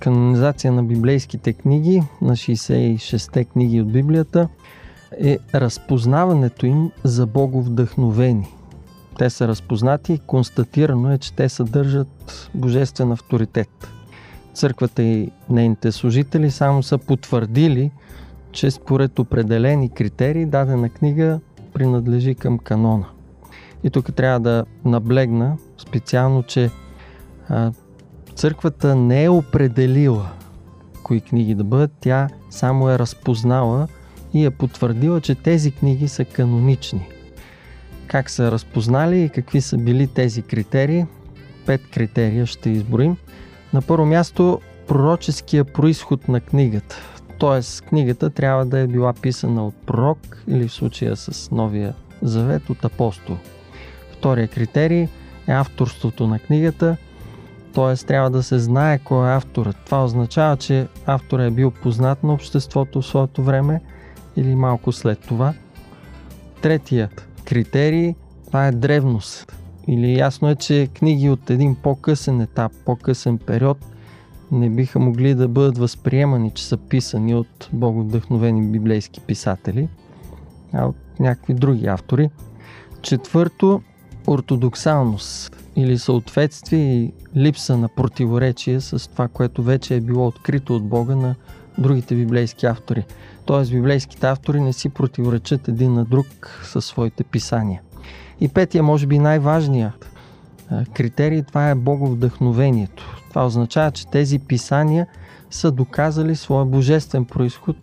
канонизация 0.00 0.72
на 0.72 0.82
библейските 0.82 1.52
книги, 1.52 2.02
на 2.22 2.36
66-те 2.36 3.44
книги 3.44 3.80
от 3.80 3.92
Библията, 3.92 4.48
е 5.20 5.38
разпознаването 5.54 6.66
им 6.66 6.90
за 7.04 7.26
боговдъхновени. 7.26 8.54
Те 9.18 9.30
са 9.30 9.48
разпознати, 9.48 10.20
констатирано 10.26 11.12
е, 11.12 11.18
че 11.18 11.32
те 11.32 11.48
съдържат 11.48 12.50
божествен 12.54 13.12
авторитет. 13.12 13.88
Църквата 14.54 15.02
и 15.02 15.30
нейните 15.50 15.92
служители 15.92 16.50
само 16.50 16.82
са 16.82 16.98
потвърдили, 16.98 17.90
че 18.52 18.70
според 18.70 19.18
определени 19.18 19.88
критерии 19.88 20.46
дадена 20.46 20.88
книга 20.88 21.40
принадлежи 21.72 22.34
към 22.34 22.58
канона. 22.58 23.06
И 23.84 23.90
тук 23.90 24.14
трябва 24.14 24.40
да 24.40 24.64
наблегна 24.84 25.56
специално, 25.78 26.42
че 26.42 26.70
църквата 28.38 28.94
не 28.94 29.24
е 29.24 29.28
определила 29.28 30.30
кои 31.02 31.20
книги 31.20 31.54
да 31.54 31.64
бъдат, 31.64 31.90
тя 32.00 32.28
само 32.50 32.90
е 32.90 32.98
разпознала 32.98 33.88
и 34.34 34.44
е 34.44 34.50
потвърдила, 34.50 35.20
че 35.20 35.34
тези 35.34 35.70
книги 35.70 36.08
са 36.08 36.24
канонични. 36.24 37.08
Как 38.06 38.30
са 38.30 38.52
разпознали 38.52 39.22
и 39.22 39.28
какви 39.28 39.60
са 39.60 39.78
били 39.78 40.06
тези 40.06 40.42
критерии? 40.42 41.06
Пет 41.66 41.80
критерия 41.90 42.46
ще 42.46 42.70
изброим. 42.70 43.16
На 43.72 43.82
първо 43.82 44.06
място 44.06 44.60
пророческия 44.86 45.64
происход 45.64 46.28
на 46.28 46.40
книгата. 46.40 46.96
Тоест, 47.38 47.82
книгата 47.82 48.30
трябва 48.30 48.66
да 48.66 48.78
е 48.78 48.86
била 48.86 49.12
писана 49.12 49.66
от 49.66 49.74
пророк 49.86 50.42
или 50.48 50.68
в 50.68 50.72
случая 50.72 51.16
с 51.16 51.50
Новия 51.50 51.94
Завет 52.22 52.70
от 52.70 52.84
апостол. 52.84 53.36
Втория 54.12 54.48
критерий 54.48 55.08
е 55.46 55.52
авторството 55.52 56.26
на 56.26 56.38
книгата– 56.38 56.96
т.е. 57.78 58.06
трябва 58.06 58.30
да 58.30 58.42
се 58.42 58.58
знае 58.58 58.98
кой 58.98 59.28
е 59.28 59.36
авторът. 59.36 59.76
Това 59.84 60.04
означава, 60.04 60.56
че 60.56 60.86
авторът 61.06 61.52
е 61.52 61.54
бил 61.54 61.70
познат 61.70 62.24
на 62.24 62.32
обществото 62.32 63.02
в 63.02 63.06
своето 63.06 63.42
време 63.42 63.80
или 64.36 64.54
малко 64.54 64.92
след 64.92 65.20
това. 65.20 65.54
третият 66.62 67.28
критерий, 67.44 68.14
това 68.46 68.66
е 68.66 68.72
древност. 68.72 69.52
Или 69.86 70.18
ясно 70.18 70.50
е, 70.50 70.54
че 70.54 70.88
книги 70.94 71.30
от 71.30 71.50
един 71.50 71.74
по-късен 71.74 72.40
етап, 72.40 72.72
по-късен 72.84 73.38
период 73.38 73.78
не 74.52 74.70
биха 74.70 74.98
могли 74.98 75.34
да 75.34 75.48
бъдат 75.48 75.78
възприемани, 75.78 76.50
че 76.50 76.64
са 76.64 76.76
писани 76.76 77.34
от 77.34 77.68
боговдъхновени 77.72 78.62
библейски 78.62 79.20
писатели, 79.20 79.88
а 80.72 80.86
от 80.86 80.96
някакви 81.20 81.54
други 81.54 81.86
автори. 81.86 82.30
Четвърто, 83.02 83.82
ортодоксалност 84.28 85.56
или 85.76 85.98
съответствие 85.98 86.94
и 86.94 87.12
липса 87.36 87.76
на 87.76 87.88
противоречие 87.88 88.80
с 88.80 89.10
това, 89.10 89.28
което 89.28 89.62
вече 89.62 89.96
е 89.96 90.00
било 90.00 90.26
открито 90.26 90.76
от 90.76 90.84
Бога 90.84 91.16
на 91.16 91.34
другите 91.78 92.14
библейски 92.14 92.66
автори. 92.66 93.04
Тоест, 93.44 93.70
библейските 93.70 94.26
автори 94.26 94.60
не 94.60 94.72
си 94.72 94.88
противоречат 94.88 95.68
един 95.68 95.92
на 95.92 96.04
друг 96.04 96.26
със 96.64 96.86
своите 96.86 97.24
писания. 97.24 97.80
И 98.40 98.48
петия, 98.48 98.82
може 98.82 99.06
би 99.06 99.18
най-важният 99.18 100.10
критерий, 100.94 101.42
това 101.42 101.70
е 101.70 101.74
боговдъхновението. 101.74 103.22
Това 103.28 103.46
означава, 103.46 103.90
че 103.90 104.06
тези 104.06 104.38
писания 104.38 105.06
са 105.50 105.70
доказали 105.70 106.36
своя 106.36 106.64
божествен 106.64 107.24
происход 107.24 107.76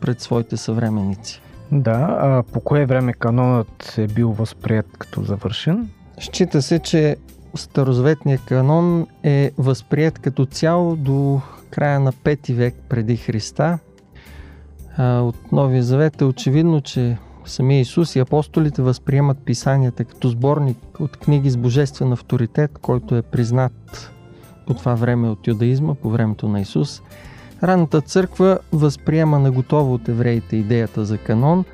пред 0.00 0.20
своите 0.20 0.56
съвременници. 0.56 1.40
Да, 1.72 2.18
а 2.20 2.42
по 2.52 2.60
кое 2.60 2.86
време 2.86 3.12
канонът 3.12 3.94
е 3.98 4.06
бил 4.06 4.30
възприят 4.32 4.86
като 4.98 5.22
завършен? 5.22 5.88
Счита 6.20 6.62
се, 6.62 6.78
че 6.78 7.16
Старозаветният 7.54 8.44
канон 8.44 9.06
е 9.22 9.50
възприят 9.58 10.18
като 10.18 10.46
цяло 10.46 10.96
до 10.96 11.40
края 11.70 12.00
на 12.00 12.12
5 12.12 12.54
век 12.54 12.74
преди 12.88 13.16
Христа. 13.16 13.78
От 14.98 15.52
Новия 15.52 15.82
Завет 15.82 16.20
е 16.20 16.24
очевидно, 16.24 16.80
че 16.80 17.18
самия 17.44 17.80
Исус 17.80 18.16
и 18.16 18.18
апостолите 18.18 18.82
възприемат 18.82 19.38
писанията 19.44 20.04
като 20.04 20.28
сборник 20.28 21.00
от 21.00 21.16
книги 21.16 21.50
с 21.50 21.56
божествен 21.56 22.12
авторитет, 22.12 22.78
който 22.78 23.16
е 23.16 23.22
признат 23.22 24.12
по 24.66 24.74
това 24.74 24.94
време 24.94 25.28
от 25.28 25.46
юдаизма, 25.46 25.94
по 25.94 26.10
времето 26.10 26.48
на 26.48 26.60
Исус. 26.60 27.02
Ранната 27.62 28.00
църква 28.00 28.58
възприема 28.72 29.38
на 29.38 29.50
готово 29.50 29.94
от 29.94 30.08
евреите 30.08 30.56
идеята 30.56 31.04
за 31.04 31.18
канон 31.18 31.64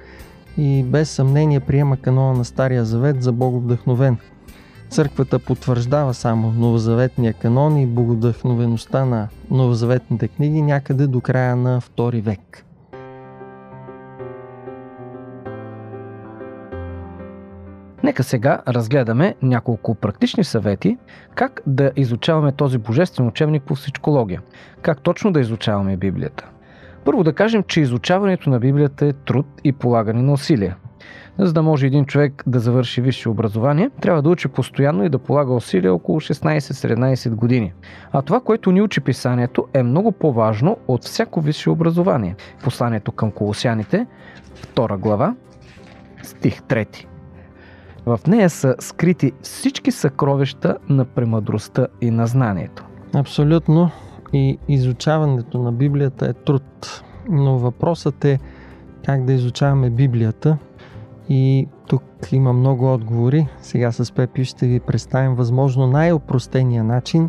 и 0.59 0.83
без 0.83 1.11
съмнение 1.11 1.61
приема 1.61 1.97
канона 1.97 2.39
на 2.39 2.45
Стария 2.45 2.85
Завет 2.85 3.23
за 3.23 3.33
боговдъхновен– 3.33 4.19
Църквата 4.95 5.39
потвърждава 5.39 6.15
само 6.15 6.53
новозаветния 6.53 7.33
канон 7.33 7.77
и 7.77 7.87
богодъхновеността 7.87 9.05
на 9.05 9.29
новозаветните 9.51 10.29
книги 10.29 10.63
някъде 10.63 11.07
до 11.07 11.21
края 11.21 11.57
на 11.57 11.81
II 11.81 12.23
век. 12.23 12.65
Нека 18.15 18.25
сега 18.25 18.63
разгледаме 18.69 19.35
няколко 19.43 19.95
практични 19.95 20.45
съвети 20.45 20.99
как 21.35 21.61
да 21.67 21.93
изучаваме 21.97 22.53
този 22.53 22.79
божествен 22.79 23.27
учебник 23.27 23.63
по 23.63 23.75
всичкология. 23.75 24.43
Как 24.83 25.01
точно 25.01 25.33
да 25.33 25.41
изучаваме 25.41 25.97
Библията. 25.97 26.49
Първо 27.05 27.25
да 27.25 27.33
кажем, 27.33 27.63
че 27.63 27.81
изучаването 27.81 28.51
на 28.51 28.59
Библията 28.59 29.07
е 29.07 29.13
труд 29.13 29.47
и 29.65 29.73
полагане 29.73 30.23
на 30.23 30.33
усилия. 30.33 30.77
За 31.39 31.53
да 31.53 31.63
може 31.63 31.87
един 31.87 32.05
човек 32.05 32.43
да 32.47 32.61
завърши 32.61 33.01
висше 33.01 33.29
образование, 33.29 33.91
трябва 34.01 34.23
да 34.23 34.29
учи 34.29 34.49
постоянно 34.49 35.05
и 35.05 35.09
да 35.09 35.19
полага 35.19 35.55
усилия 35.55 35.95
около 35.95 36.21
16-17 36.21 37.31
години. 37.31 37.73
А 38.13 38.23
това, 38.23 38.41
което 38.41 38.73
ни 38.73 38.83
учи 38.83 39.01
писанието, 39.01 39.67
е 39.73 39.83
много 39.83 40.13
по-важно 40.13 40.77
от 40.89 41.05
всяко 41.05 41.41
висше 41.41 41.71
образование. 41.71 42.37
Посланието 42.65 43.13
към 43.13 43.31
колосяните, 43.31 44.07
2 44.75 44.99
глава, 44.99 45.35
стих 46.23 46.63
3. 46.63 47.07
В 48.07 48.21
нея 48.27 48.51
са 48.51 48.75
скрити 48.79 49.33
всички 49.43 49.91
съкровища 49.91 50.77
на 50.89 51.05
премъдростта 51.05 51.87
и 52.01 52.11
на 52.11 52.27
знанието. 52.27 52.85
Абсолютно. 53.15 53.91
И 54.33 54.59
изучаването 54.69 55.59
на 55.59 55.73
Библията 55.73 56.27
е 56.27 56.33
труд. 56.33 57.03
Но 57.29 57.59
въпросът 57.59 58.25
е 58.25 58.39
как 59.07 59.25
да 59.25 59.33
изучаваме 59.33 59.91
Библията– 59.91 60.59
и 61.29 61.69
тук 61.87 62.03
има 62.33 62.53
много 62.53 62.93
отговори. 62.93 63.49
Сега 63.61 63.93
с 63.93 64.13
Пепи 64.13 64.45
ще 64.45 64.67
ви 64.67 64.81
представим 64.81 65.35
възможно 65.35 65.87
най-опростения 65.87 66.85
начин. 66.85 67.29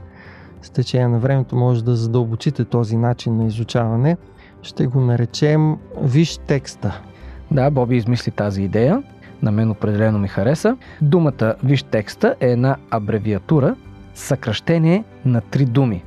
С 0.61 0.69
течение 0.69 1.07
на 1.07 1.19
времето 1.19 1.55
може 1.55 1.83
да 1.83 1.95
задълбочите 1.95 2.65
този 2.65 2.97
начин 2.97 3.37
на 3.37 3.45
изучаване. 3.45 4.17
Ще 4.61 4.87
го 4.87 5.01
наречем 5.01 5.77
Виж 6.01 6.37
текста. 6.37 7.01
Да, 7.51 7.71
Боби 7.71 7.95
измисли 7.95 8.31
тази 8.31 8.63
идея. 8.63 9.03
На 9.41 9.51
мен 9.51 9.71
определено 9.71 10.19
ми 10.19 10.27
хареса. 10.27 10.77
Думата 11.01 11.55
Виж 11.63 11.83
текста 11.83 12.35
е 12.39 12.51
една 12.51 12.75
абревиатура, 12.91 13.75
съкръщение 14.13 15.03
на 15.25 15.41
три 15.41 15.65
думи. 15.65 16.03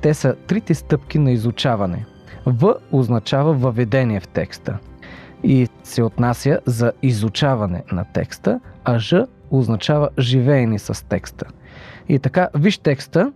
Те 0.00 0.14
са 0.14 0.34
трите 0.46 0.74
стъпки 0.74 1.18
на 1.18 1.30
изучаване. 1.30 2.06
В 2.46 2.74
означава 2.92 3.52
въведение 3.52 4.20
в 4.20 4.28
текста 4.28 4.78
и 5.42 5.68
се 5.82 6.02
отнася 6.02 6.60
за 6.66 6.92
изучаване 7.02 7.82
на 7.92 8.04
текста, 8.04 8.60
а 8.84 8.98
Ж 8.98 9.14
означава 9.50 10.08
живеене 10.18 10.78
с 10.78 11.08
текста. 11.08 11.46
И 12.08 12.18
така, 12.18 12.48
виж 12.54 12.78
текста, 12.78 13.32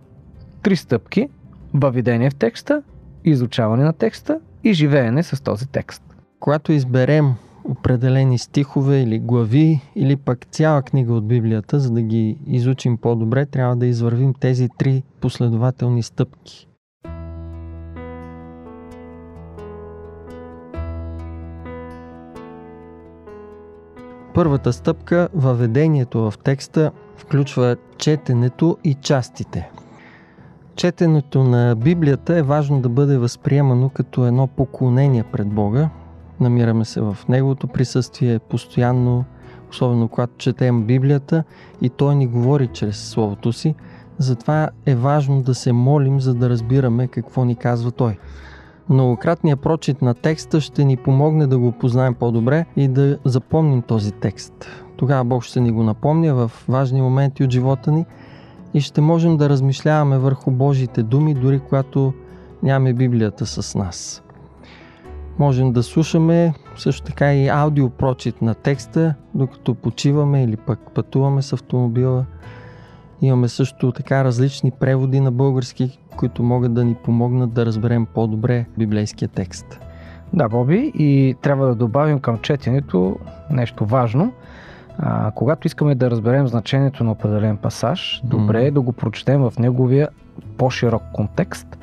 три 0.61 0.75
стъпки, 0.75 1.29
въведение 1.73 2.29
в 2.29 2.35
текста, 2.35 2.83
изучаване 3.25 3.83
на 3.83 3.93
текста 3.93 4.39
и 4.63 4.73
живеене 4.73 5.23
с 5.23 5.43
този 5.43 5.67
текст. 5.67 6.03
Когато 6.39 6.71
изберем 6.71 7.33
определени 7.65 8.37
стихове 8.37 9.01
или 9.01 9.19
глави 9.19 9.81
или 9.95 10.15
пък 10.15 10.45
цяла 10.45 10.81
книга 10.81 11.13
от 11.13 11.27
Библията, 11.27 11.79
за 11.79 11.91
да 11.91 12.01
ги 12.01 12.37
изучим 12.47 12.97
по-добре, 12.97 13.45
трябва 13.45 13.75
да 13.75 13.85
извървим 13.85 14.33
тези 14.33 14.69
три 14.77 15.03
последователни 15.21 16.03
стъпки. 16.03 16.67
Първата 24.33 24.73
стъпка, 24.73 25.29
въведението 25.33 26.31
в 26.31 26.33
текста, 26.43 26.91
включва 27.17 27.75
четенето 27.97 28.77
и 28.83 28.93
частите. 28.93 29.69
Четенето 30.75 31.43
на 31.43 31.75
Библията 31.75 32.37
е 32.37 32.41
важно 32.41 32.81
да 32.81 32.89
бъде 32.89 33.17
възприемано 33.17 33.89
като 33.89 34.25
едно 34.25 34.47
поклонение 34.47 35.23
пред 35.23 35.47
Бога. 35.47 35.89
Намираме 36.43 36.85
се 36.85 37.01
в 37.01 37.17
Неговото 37.29 37.67
присъствие 37.67 38.39
постоянно, 38.39 39.25
особено 39.69 40.07
когато 40.07 40.33
четем 40.37 40.83
Библията 40.83 41.43
и 41.81 41.89
Той 41.89 42.15
ни 42.15 42.27
говори 42.27 42.67
чрез 42.67 43.09
Словото 43.09 43.53
си. 43.53 43.75
Затова 44.17 44.69
е 44.85 44.95
важно 44.95 45.41
да 45.41 45.55
се 45.55 45.73
молим, 45.73 46.19
за 46.19 46.33
да 46.33 46.49
разбираме 46.49 47.07
какво 47.07 47.45
ни 47.45 47.55
казва 47.55 47.91
Той. 47.91 48.17
Многократният 48.89 49.61
прочит 49.61 50.01
на 50.01 50.13
текста 50.13 50.61
ще 50.61 50.85
ни 50.85 50.97
помогне 50.97 51.47
да 51.47 51.59
го 51.59 51.71
познаем 51.71 52.13
по-добре 52.13 52.65
и 52.75 52.87
да 52.87 53.17
запомним 53.25 53.81
този 53.81 54.11
текст. 54.11 54.53
Тогава 54.97 55.23
Бог 55.23 55.43
ще 55.43 55.59
ни 55.59 55.71
го 55.71 55.83
напомня 55.83 56.35
в 56.35 56.51
важни 56.67 57.01
моменти 57.01 57.43
от 57.43 57.51
живота 57.51 57.91
ни 57.91 58.05
и 58.73 58.81
ще 58.81 59.01
можем 59.01 59.37
да 59.37 59.49
размишляваме 59.49 60.17
върху 60.17 60.51
Божите 60.51 61.03
думи, 61.03 61.33
дори 61.33 61.59
когато 61.59 62.13
нямаме 62.63 62.93
Библията 62.93 63.45
с 63.45 63.75
нас. 63.75 64.22
Можем 65.39 65.73
да 65.73 65.83
слушаме 65.83 66.53
също 66.75 67.03
така 67.05 67.33
и 67.33 67.47
аудиопрочит 67.47 68.41
на 68.41 68.55
текста, 68.55 69.15
докато 69.35 69.75
почиваме 69.75 70.43
или 70.43 70.57
пък 70.57 70.79
пътуваме 70.93 71.41
с 71.41 71.53
автомобила. 71.53 72.25
Имаме 73.21 73.47
също 73.47 73.91
така 73.91 74.23
различни 74.23 74.71
преводи 74.71 75.19
на 75.19 75.31
български, 75.31 75.99
които 76.17 76.43
могат 76.43 76.73
да 76.73 76.85
ни 76.85 76.95
помогнат 76.95 77.53
да 77.53 77.65
разберем 77.65 78.05
по-добре 78.05 78.65
библейския 78.77 79.29
текст. 79.29 79.79
Да, 80.33 80.49
Боби, 80.49 80.91
и 80.95 81.35
трябва 81.41 81.67
да 81.67 81.75
добавим 81.75 82.19
към 82.19 82.37
четенето 82.37 83.17
нещо 83.49 83.85
важно. 83.85 84.33
А, 84.97 85.31
когато 85.31 85.67
искаме 85.67 85.95
да 85.95 86.11
разберем 86.11 86.47
значението 86.47 87.03
на 87.03 87.11
определен 87.11 87.57
пасаж, 87.57 88.21
добре 88.23 88.65
е 88.65 88.71
да 88.71 88.81
го 88.81 88.93
прочетем 88.93 89.41
в 89.41 89.53
неговия 89.59 90.09
по-широк 90.57 91.03
контекст. 91.13 91.77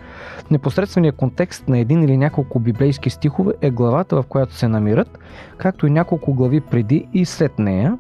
Непосредственият 0.51 1.17
контекст 1.17 1.69
на 1.69 1.79
един 1.79 2.03
или 2.03 2.17
няколко 2.17 2.61
библейски 2.61 3.11
стихове 3.11 3.53
е 3.61 3.71
главата, 3.71 4.17
в 4.17 4.25
която 4.29 4.55
се 4.55 4.69
намират, 4.69 5.19
както 5.59 5.87
и 5.87 5.91
няколко 5.91 6.35
глави 6.35 6.61
преди 6.61 7.09
и 7.15 7.25
след 7.25 7.59
нея. 7.59 7.99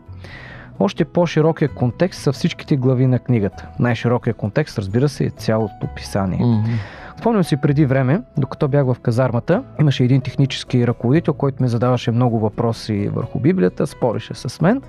Още 0.80 1.04
по-широкия 1.04 1.68
контекст 1.68 2.22
са 2.22 2.32
всичките 2.32 2.76
глави 2.76 3.06
на 3.06 3.18
книгата. 3.18 3.68
Най-широкия 3.78 4.34
контекст, 4.34 4.78
разбира 4.78 5.08
се, 5.08 5.24
е 5.24 5.30
цялото 5.30 5.86
писание. 5.96 6.38
Mm-hmm. 6.38 6.76
Спомням 7.18 7.44
си 7.44 7.56
преди 7.56 7.86
време, 7.86 8.22
докато 8.36 8.68
бях 8.68 8.86
в 8.86 8.96
казармата, 9.02 9.62
имаше 9.80 10.04
един 10.04 10.20
технически 10.20 10.86
ръководител, 10.86 11.34
който 11.34 11.62
ми 11.62 11.68
задаваше 11.68 12.10
много 12.10 12.38
въпроси 12.38 13.08
върху 13.08 13.38
Библията, 13.38 13.86
спореше 13.86 14.34
с 14.34 14.60
мен. 14.60 14.82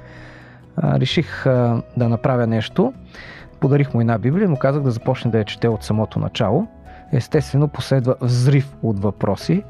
А, 0.77 0.99
реших 0.99 1.45
а, 1.45 1.81
да 1.97 2.09
направя 2.09 2.47
нещо. 2.47 2.93
Подарих 3.59 3.93
му 3.93 4.01
една 4.01 4.17
Библия, 4.17 4.49
но 4.49 4.55
казах 4.55 4.83
да 4.83 4.91
започне 4.91 5.31
да 5.31 5.37
я 5.37 5.45
чете 5.45 5.67
от 5.67 5.83
самото 5.83 6.19
начало. 6.19 6.67
Естествено, 7.11 7.67
последва 7.67 8.15
взрив 8.21 8.75
от 8.83 8.99
въпроси. 8.99 9.63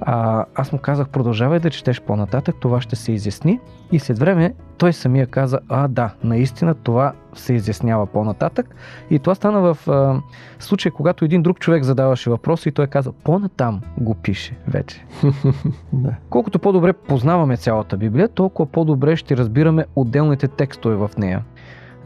А, 0.00 0.44
аз 0.54 0.72
му 0.72 0.78
казах, 0.78 1.08
продължавай 1.08 1.60
да 1.60 1.70
четеш 1.70 2.00
по-нататък, 2.00 2.56
това 2.60 2.80
ще 2.80 2.96
се 2.96 3.12
изясни. 3.12 3.60
И 3.92 3.98
след 3.98 4.18
време 4.18 4.54
той 4.78 4.92
самия 4.92 5.26
каза, 5.26 5.58
а 5.68 5.88
да, 5.88 6.14
наистина 6.24 6.74
това 6.74 7.12
се 7.34 7.54
изяснява 7.54 8.06
по-нататък. 8.06 8.74
И 9.10 9.18
това 9.18 9.34
стана 9.34 9.74
в 9.74 9.88
а, 9.88 10.20
случай, 10.58 10.92
когато 10.92 11.24
един 11.24 11.42
друг 11.42 11.58
човек 11.58 11.84
задаваше 11.84 12.30
въпрос 12.30 12.66
и 12.66 12.72
той 12.72 12.86
каза, 12.86 13.12
по-натам 13.12 13.80
го 13.98 14.14
пише 14.14 14.56
вече. 14.68 15.04
да. 15.92 16.14
Колкото 16.30 16.58
по-добре 16.58 16.92
познаваме 16.92 17.56
цялата 17.56 17.96
Библия, 17.96 18.28
толкова 18.28 18.66
по-добре 18.66 19.16
ще 19.16 19.36
разбираме 19.36 19.84
отделните 19.96 20.48
текстове 20.48 20.94
в 20.96 21.10
нея. 21.18 21.42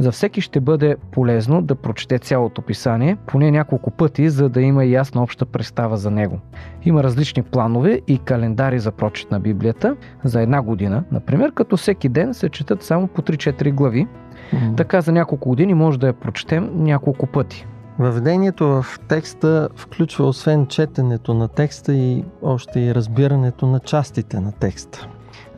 За 0.01 0.13
всеки 0.13 0.41
ще 0.41 0.61
бъде 0.61 0.97
полезно 1.13 1.63
да 1.63 1.75
прочете 1.75 2.19
цялото 2.19 2.63
писание 2.63 3.17
поне 3.27 3.51
няколко 3.51 3.91
пъти, 3.91 4.31
за 4.31 4.49
да 4.49 4.61
има 4.61 4.85
ясна 4.85 5.23
обща 5.23 5.47
представа 5.47 5.97
за 5.97 6.11
него. 6.11 6.39
Има 6.85 7.03
различни 7.03 7.43
планове 7.43 8.01
и 8.07 8.19
календари 8.19 8.79
за 8.79 8.93
прочет 8.93 9.31
на 9.31 9.41
Библията 9.41 9.97
за 10.25 10.43
една 10.43 10.63
година, 10.63 11.05
например, 11.13 11.53
като 11.53 11.77
всеки 11.77 12.09
ден 12.09 12.35
се 12.35 12.49
четат 12.49 12.83
само 12.83 13.09
по 13.09 13.23
3-4 13.23 13.73
глави. 13.73 14.07
М. 14.53 14.75
Така 14.77 15.01
за 15.01 15.13
няколко 15.13 15.49
години 15.49 15.75
може 15.75 15.99
да 15.99 16.07
я 16.07 16.13
прочетем 16.13 16.71
няколко 16.75 17.27
пъти. 17.27 17.67
Въведението 17.99 18.67
в 18.67 18.85
текста 19.09 19.69
включва 19.77 20.27
освен 20.27 20.67
четенето 20.67 21.35
на 21.35 21.49
текста 21.49 21.95
и 21.95 22.25
още 22.43 22.81
и 22.81 22.95
разбирането 22.95 23.67
на 23.67 23.81
частите 23.81 24.41
на 24.41 24.53
текста. 24.53 25.09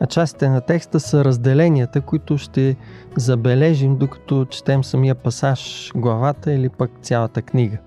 А 0.03 0.07
частите 0.07 0.49
на 0.49 0.61
текста 0.61 0.99
са 0.99 1.25
разделенията, 1.25 2.01
които 2.01 2.37
ще 2.37 2.75
забележим 3.17 3.97
докато 3.97 4.45
четем 4.45 4.83
самия 4.83 5.15
пасаж, 5.15 5.91
главата 5.95 6.53
или 6.53 6.69
пък 6.69 6.91
цялата 7.01 7.41
книга. 7.41 7.77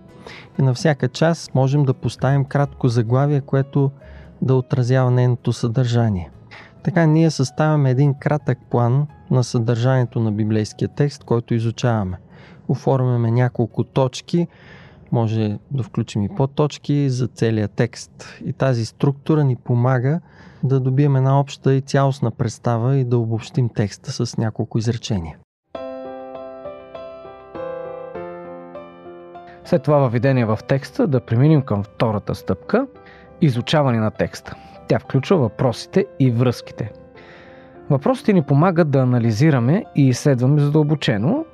И 0.59 0.63
на 0.63 0.75
всяка 0.75 1.09
част 1.09 1.55
можем 1.55 1.85
да 1.85 1.95
поставим 1.95 2.45
кратко 2.45 2.89
заглавие, 2.89 3.41
което 3.41 3.91
да 4.43 4.55
отразява 4.55 5.11
нейното 5.11 5.53
съдържание. 5.53 6.31
Така 6.83 7.07
ние 7.07 7.31
съставяме 7.31 7.91
един 7.91 8.15
кратък 8.15 8.59
план 8.71 9.07
на 9.31 9.45
съдържанието 9.45 10.21
на 10.21 10.33
библейския 10.33 10.89
текст, 10.89 11.25
който 11.25 11.55
изучаваме. 11.55 12.19
Оформяме 12.69 13.31
няколко 13.31 13.85
точки, 13.85 14.47
може 15.13 15.59
да 15.71 15.83
включим 15.83 16.23
и 16.23 16.29
подточки 16.29 17.11
за 17.11 17.29
целия 17.29 17.69
текст. 17.69 18.41
И 18.45 18.53
тази 18.53 18.87
структура 18.87 19.45
ни 19.45 19.57
помага 19.57 20.21
да 20.65 20.81
добием 20.81 21.17
една 21.17 21.41
обща 21.41 21.75
и 21.75 21.81
цялостна 21.81 22.31
представа 22.31 22.97
и 22.97 23.05
да 23.05 23.19
обобщим 23.19 23.69
текста 23.69 24.27
с 24.27 24.37
няколко 24.37 24.79
изречения. 24.79 25.39
След 29.65 29.83
това 29.83 29.99
въведение 29.99 30.45
в 30.45 30.59
текста 30.69 31.07
да 31.07 31.21
преминем 31.21 31.63
към 31.63 31.83
втората 31.83 32.35
стъпка– 32.35 32.87
изучаване 33.41 33.99
на 33.99 34.11
текста. 34.11 34.55
Тя 34.89 34.99
включва 34.99 35.37
въпросите 35.37 36.07
и 36.21 36.31
връзките. 36.31 36.93
Въпросите 37.91 38.33
ни 38.33 38.43
помагат 38.43 38.91
да 38.91 38.99
анализираме 38.99 39.85
и 39.95 40.09
изследваме 40.09 40.61
задълбочено. 40.61 41.45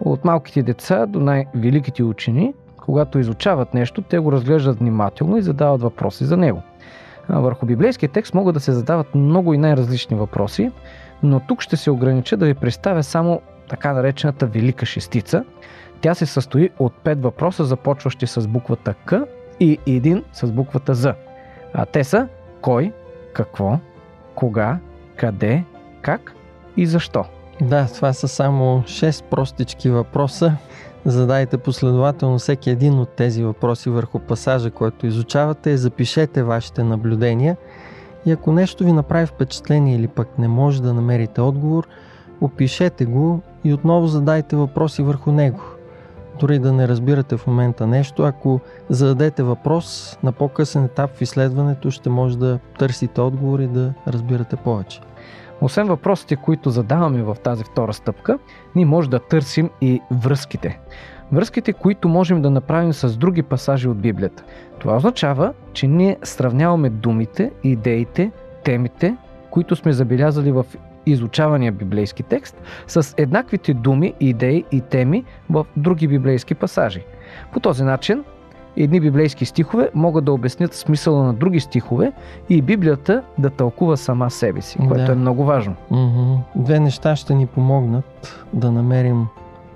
От 0.00 0.24
малките 0.24 0.62
деца 0.62 1.06
до 1.06 1.20
най-великите 1.20 2.02
учени, 2.02 2.54
когато 2.88 3.18
изучават 3.18 3.74
нещо, 3.74 4.02
те 4.02 4.18
го 4.18 4.32
разглеждат 4.32 4.78
внимателно 4.78 5.36
и 5.36 5.42
задават 5.42 5.82
въпроси 5.82 6.24
за 6.24 6.36
него. 6.36 6.62
Върху 7.28 7.66
библейския 7.66 8.08
текст 8.08 8.34
могат 8.34 8.54
да 8.54 8.60
се 8.60 8.72
задават 8.72 9.14
много 9.14 9.54
и 9.54 9.58
най-различни 9.58 10.16
въпроси, 10.16 10.70
но 11.22 11.40
тук 11.40 11.62
ще 11.62 11.76
се 11.76 11.90
огранича 11.90 12.36
да 12.36 12.46
ви 12.46 12.54
представя 12.54 13.02
само 13.02 13.40
така 13.68 13.92
наречената 13.92 14.46
велика 14.46 14.86
шестица. 14.86 15.44
Тя 16.00 16.14
се 16.14 16.26
състои 16.26 16.70
от 16.78 16.92
пет 16.92 17.22
въпроса, 17.22 17.64
започващи 17.64 18.26
с 18.26 18.48
буквата 18.48 18.94
К 18.94 19.14
и 19.60 19.78
един 19.86 20.24
с 20.32 20.52
буквата 20.52 20.94
З. 20.94 21.14
А 21.74 21.86
те 21.86 22.04
са 22.04 22.28
кой, 22.60 22.92
какво, 23.32 23.78
кога, 24.34 24.78
къде, 25.16 25.64
как 26.02 26.32
и 26.76 26.86
защо. 26.86 27.24
Да, 27.60 27.86
това 27.94 28.12
са 28.12 28.28
само 28.28 28.82
6 28.82 29.24
простички 29.24 29.90
въпроса. 29.90 30.56
Задайте 31.04 31.58
последователно 31.58 32.38
всеки 32.38 32.70
един 32.70 32.98
от 32.98 33.08
тези 33.08 33.44
въпроси 33.44 33.90
върху 33.90 34.18
пасажа, 34.18 34.70
който 34.70 35.06
изучавате, 35.06 35.76
запишете 35.76 36.42
вашите 36.42 36.82
наблюдения 36.82 37.56
и 38.26 38.32
ако 38.32 38.52
нещо 38.52 38.84
ви 38.84 38.92
направи 38.92 39.26
впечатление 39.26 39.96
или 39.96 40.08
пък 40.08 40.38
не 40.38 40.48
може 40.48 40.82
да 40.82 40.94
намерите 40.94 41.40
отговор, 41.40 41.88
опишете 42.40 43.04
го 43.04 43.40
и 43.64 43.72
отново 43.72 44.06
задайте 44.06 44.56
въпроси 44.56 45.02
върху 45.02 45.32
него. 45.32 45.60
Дори 46.40 46.58
да 46.58 46.72
не 46.72 46.88
разбирате 46.88 47.36
в 47.36 47.46
момента 47.46 47.86
нещо, 47.86 48.22
ако 48.22 48.60
зададете 48.88 49.42
въпрос 49.42 50.18
на 50.22 50.32
по-късен 50.32 50.84
етап 50.84 51.10
в 51.14 51.22
изследването, 51.22 51.90
ще 51.90 52.10
може 52.10 52.38
да 52.38 52.58
търсите 52.78 53.20
отговор 53.20 53.58
и 53.58 53.66
да 53.66 53.94
разбирате 54.08 54.56
повече. 54.56 55.00
Освен 55.60 55.86
въпросите, 55.86 56.36
които 56.36 56.70
задаваме 56.70 57.22
в 57.22 57.36
тази 57.42 57.64
втора 57.64 57.92
стъпка, 57.92 58.38
ние 58.74 58.86
може 58.86 59.10
да 59.10 59.18
търсим 59.18 59.70
и 59.80 60.00
връзките. 60.10 60.80
Връзките, 61.32 61.72
които 61.72 62.08
можем 62.08 62.42
да 62.42 62.50
направим 62.50 62.92
с 62.92 63.16
други 63.16 63.42
пасажи 63.42 63.88
от 63.88 63.98
Библията. 63.98 64.44
Това 64.78 64.96
означава, 64.96 65.52
че 65.72 65.86
ние 65.86 66.16
сравняваме 66.22 66.90
думите, 66.90 67.50
идеите, 67.64 68.30
темите, 68.64 69.16
които 69.50 69.76
сме 69.76 69.92
забелязали 69.92 70.52
в 70.52 70.66
изучавания 71.06 71.72
библейски 71.72 72.22
текст, 72.22 72.62
с 72.86 73.14
еднаквите 73.16 73.74
думи, 73.74 74.14
идеи 74.20 74.64
и 74.72 74.80
теми 74.80 75.24
в 75.50 75.66
други 75.76 76.08
библейски 76.08 76.54
пасажи. 76.54 77.04
По 77.52 77.60
този 77.60 77.84
начин 77.84 78.24
едни 78.84 79.00
библейски 79.00 79.44
стихове 79.44 79.90
могат 79.94 80.24
да 80.24 80.32
обяснят 80.32 80.74
смисъла 80.74 81.24
на 81.24 81.34
други 81.34 81.60
стихове 81.60 82.12
и 82.48 82.62
Библията 82.62 83.22
да 83.38 83.50
тълкува 83.50 83.96
сама 83.96 84.30
себе 84.30 84.60
си, 84.60 84.78
което 84.78 85.04
Да. 85.06 85.12
е 85.12 85.14
много 85.14 85.44
важно. 85.44 85.74
Мгм. 85.90 86.34
Две 86.56 86.80
неща 86.80 87.16
ще 87.16 87.34
ни 87.34 87.46
помогнат 87.46 88.44
да 88.52 88.72
намерим 88.72 89.26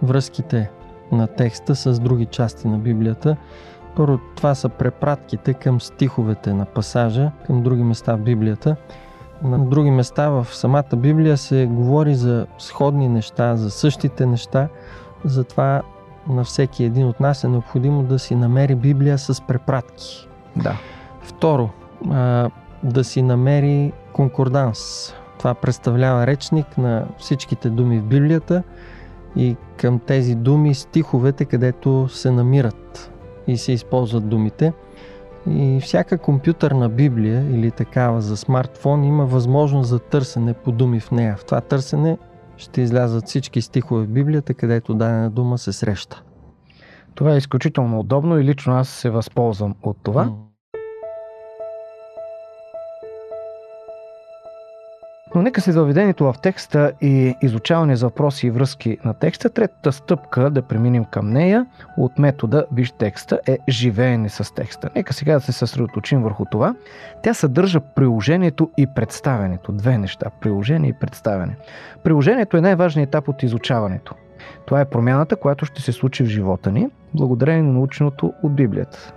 връзките 0.03 0.71
на 1.13 1.27
текста 1.27 1.75
с 1.75 2.01
други 2.01 2.27
части 2.27 2.69
на 2.69 2.79
Библията. 2.79 3.37
Първо, 3.97 4.19
това 4.37 4.55
са 4.55 4.69
препратките 4.69 5.55
към 5.55 5.81
стиховете 5.81 6.55
на 6.55 6.65
пасажа, 6.65 7.31
към 7.47 7.63
други 7.63 7.83
места 7.83 8.15
в 8.15 8.21
Библията. 8.21 8.77
На 9.43 9.59
други 9.59 9.91
места 9.91 10.29
в 10.29 10.47
самата 10.53 10.97
Библия 10.97 11.37
се 11.37 11.67
говори 11.67 12.15
за 12.15 12.47
сходни 12.59 13.09
неща, 13.09 13.57
за 13.57 13.71
същите 13.71 14.27
неща. 14.27 14.69
Затова 15.25 15.83
на 16.29 16.45
всеки 16.45 16.85
един 16.85 17.07
от 17.07 17.21
нас 17.21 17.45
е 17.45 17.49
необходимо 17.49 18.03
да 18.03 18.19
си 18.19 18.35
намери 18.35 18.75
Библия 18.75 19.19
с 19.19 19.43
препратки. 19.47 20.29
Да. 20.57 20.77
Второ, 21.23 21.71
а, 22.11 22.51
да 22.83 23.05
си 23.05 23.23
намери 23.23 23.93
конкорданс. 24.13 25.13
Това 25.39 25.55
представлява 25.55 26.27
речник 26.27 26.79
на 26.79 27.07
всичките 27.19 27.71
думи 27.71 27.99
в 27.99 28.05
Библията 28.05 28.63
и 29.37 29.57
към 29.77 29.99
тези 29.99 30.35
думи 30.35 30.75
стиховете, 30.75 31.45
където 31.45 32.09
се 32.09 32.31
намират 32.31 33.13
и 33.47 33.57
се 33.57 33.73
използват 33.73 34.29
думите. 34.29 34.73
И 35.51 35.81
всяка 35.83 36.19
компютърна 36.19 36.89
Библия 36.89 37.41
или 37.41 37.71
такава 37.71 38.21
за 38.21 38.37
смартфон 38.37 39.05
има 39.05 39.27
възможност 39.27 39.89
за 39.89 39.99
търсене 39.99 40.55
по 40.55 40.73
думи 40.73 41.01
в 41.01 41.11
нея. 41.11 41.37
В 41.39 41.45
това 41.45 41.61
търсене 41.61 42.19
ще 42.63 42.81
излязат 42.81 43.27
всички 43.27 43.63
стихове 43.63 44.05
в 44.05 44.09
Библията, 44.09 44.55
където 44.55 44.95
дадена 44.95 45.31
дума 45.31 45.59
се 45.59 45.73
среща. 45.73 46.23
Това 47.15 47.35
е 47.35 47.39
изключително 47.39 48.01
удобно 48.01 48.39
и 48.39 48.45
лично 48.45 48.75
аз 48.75 48.89
се 48.89 49.11
възползвам 49.11 49.75
от 49.83 49.97
това. 50.03 50.33
Но 55.35 55.43
нека 55.43 55.61
след 55.61 55.75
въведението 55.75 56.25
в 56.25 56.35
текста 56.43 56.93
и 57.01 57.35
изучаване 57.43 57.97
за 57.97 58.07
въпроси 58.07 58.47
и 58.47 58.51
връзки 58.51 58.99
на 59.05 59.15
текста, 59.15 59.51
третата 59.51 59.93
стъпка 59.93 60.51
да 60.51 60.63
преминем 60.63 61.05
към 61.05 61.31
нея 61.31 61.67
от 61.97 62.19
метода 62.19 62.65
Виж 62.73 62.93
текста 62.93 63.41
е 63.47 63.59
живеене 63.69 64.29
с 64.29 64.55
текста. 64.55 64.91
Нека 64.97 65.13
сега 65.13 65.35
да 65.35 65.41
се 65.41 65.53
съсредоточим 65.53 66.23
върху 66.23 66.45
това. 66.51 66.75
Тя 67.23 67.35
съдържа 67.35 67.81
приложението 67.81 68.71
и 68.77 68.87
представянето. 68.95 69.73
Две 69.73 69.99
неща. 69.99 70.31
Приложение 70.41 70.91
и 70.91 70.99
представяне. 71.01 71.57
Приложението 72.05 72.57
е 72.57 72.61
най-важният 72.61 73.09
етап 73.09 73.29
от 73.29 73.43
изучаването. 73.43 74.15
Това 74.67 74.81
е 74.81 74.91
промяната, 74.91 75.37
която 75.37 75.65
ще 75.65 75.83
се 75.83 75.93
случи 75.93 76.25
в 76.25 76.27
живота 76.27 76.73
ни, 76.73 76.89
благодарение 77.15 77.63
на 77.63 77.73
наученото 77.73 78.33
от 78.43 78.55
Библията. 78.55 79.13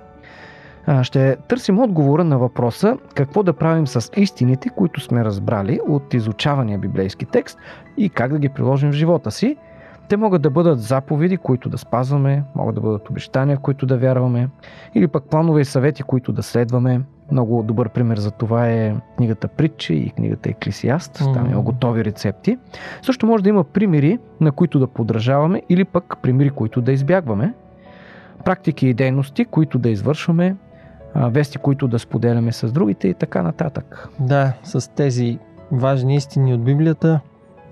Ще 1.01 1.35
търсим 1.35 1.79
отговора 1.79 2.23
на 2.23 2.37
въпроса 2.37 2.97
какво 3.15 3.43
да 3.43 3.53
правим 3.53 3.87
с 3.87 4.11
истините, 4.17 4.69
които 4.69 5.01
сме 5.01 5.25
разбрали 5.25 5.79
от 5.87 6.13
изучавания 6.13 6.79
библейски 6.79 7.25
текст 7.25 7.57
и 7.97 8.09
как 8.09 8.31
да 8.31 8.39
ги 8.39 8.49
приложим 8.49 8.89
в 8.91 8.95
живота 8.95 9.31
си. 9.31 9.57
Те 10.09 10.17
могат 10.17 10.41
да 10.41 10.49
бъдат 10.49 10.79
заповеди, 10.79 11.37
които 11.37 11.69
да 11.69 11.77
спазваме, 11.77 12.43
могат 12.55 12.75
да 12.75 12.81
бъдат 12.81 13.09
обещания, 13.09 13.57
в 13.57 13.59
които 13.59 13.85
да 13.85 13.97
вярваме, 13.97 14.49
или 14.95 15.07
пък 15.07 15.23
планове 15.23 15.61
и 15.61 15.65
съвети, 15.65 16.03
които 16.03 16.31
да 16.31 16.43
следваме. 16.43 17.01
Много 17.31 17.63
добър 17.63 17.89
пример 17.89 18.17
за 18.17 18.31
това 18.31 18.69
е 18.69 18.95
книгата 19.17 19.47
Притчи 19.47 19.93
и 19.93 20.09
книгата 20.09 20.49
Еклисиаст. 20.49 21.13
Там 21.13 21.43
Мгм. 21.43 21.51
има 21.51 21.61
готови 21.61 22.05
рецепти. 22.05 22.57
Също 23.01 23.25
може 23.25 23.43
да 23.43 23.49
има 23.49 23.63
примери, 23.63 24.19
на 24.41 24.51
които 24.51 24.79
да 24.79 24.87
подражаваме, 24.87 25.61
или 25.69 25.85
пък 25.85 26.17
примери, 26.21 26.49
които 26.49 26.81
да 26.81 26.91
избягваме. 26.91 27.53
Практики 28.45 28.87
и 28.87 28.93
дейности, 28.93 29.45
които 29.45 29.79
да 29.79 29.89
извършваме 29.89 30.55
вести, 31.15 31.57
които 31.57 31.87
да 31.87 31.99
споделяме 31.99 32.51
с 32.51 32.71
другите 32.71 33.07
и 33.07 33.13
така 33.13 33.43
нататък. 33.43 34.09
Да, 34.19 34.53
с 34.63 34.91
тези 34.95 35.39
важни 35.71 36.15
истини 36.15 36.53
от 36.53 36.63
Библията 36.63 37.19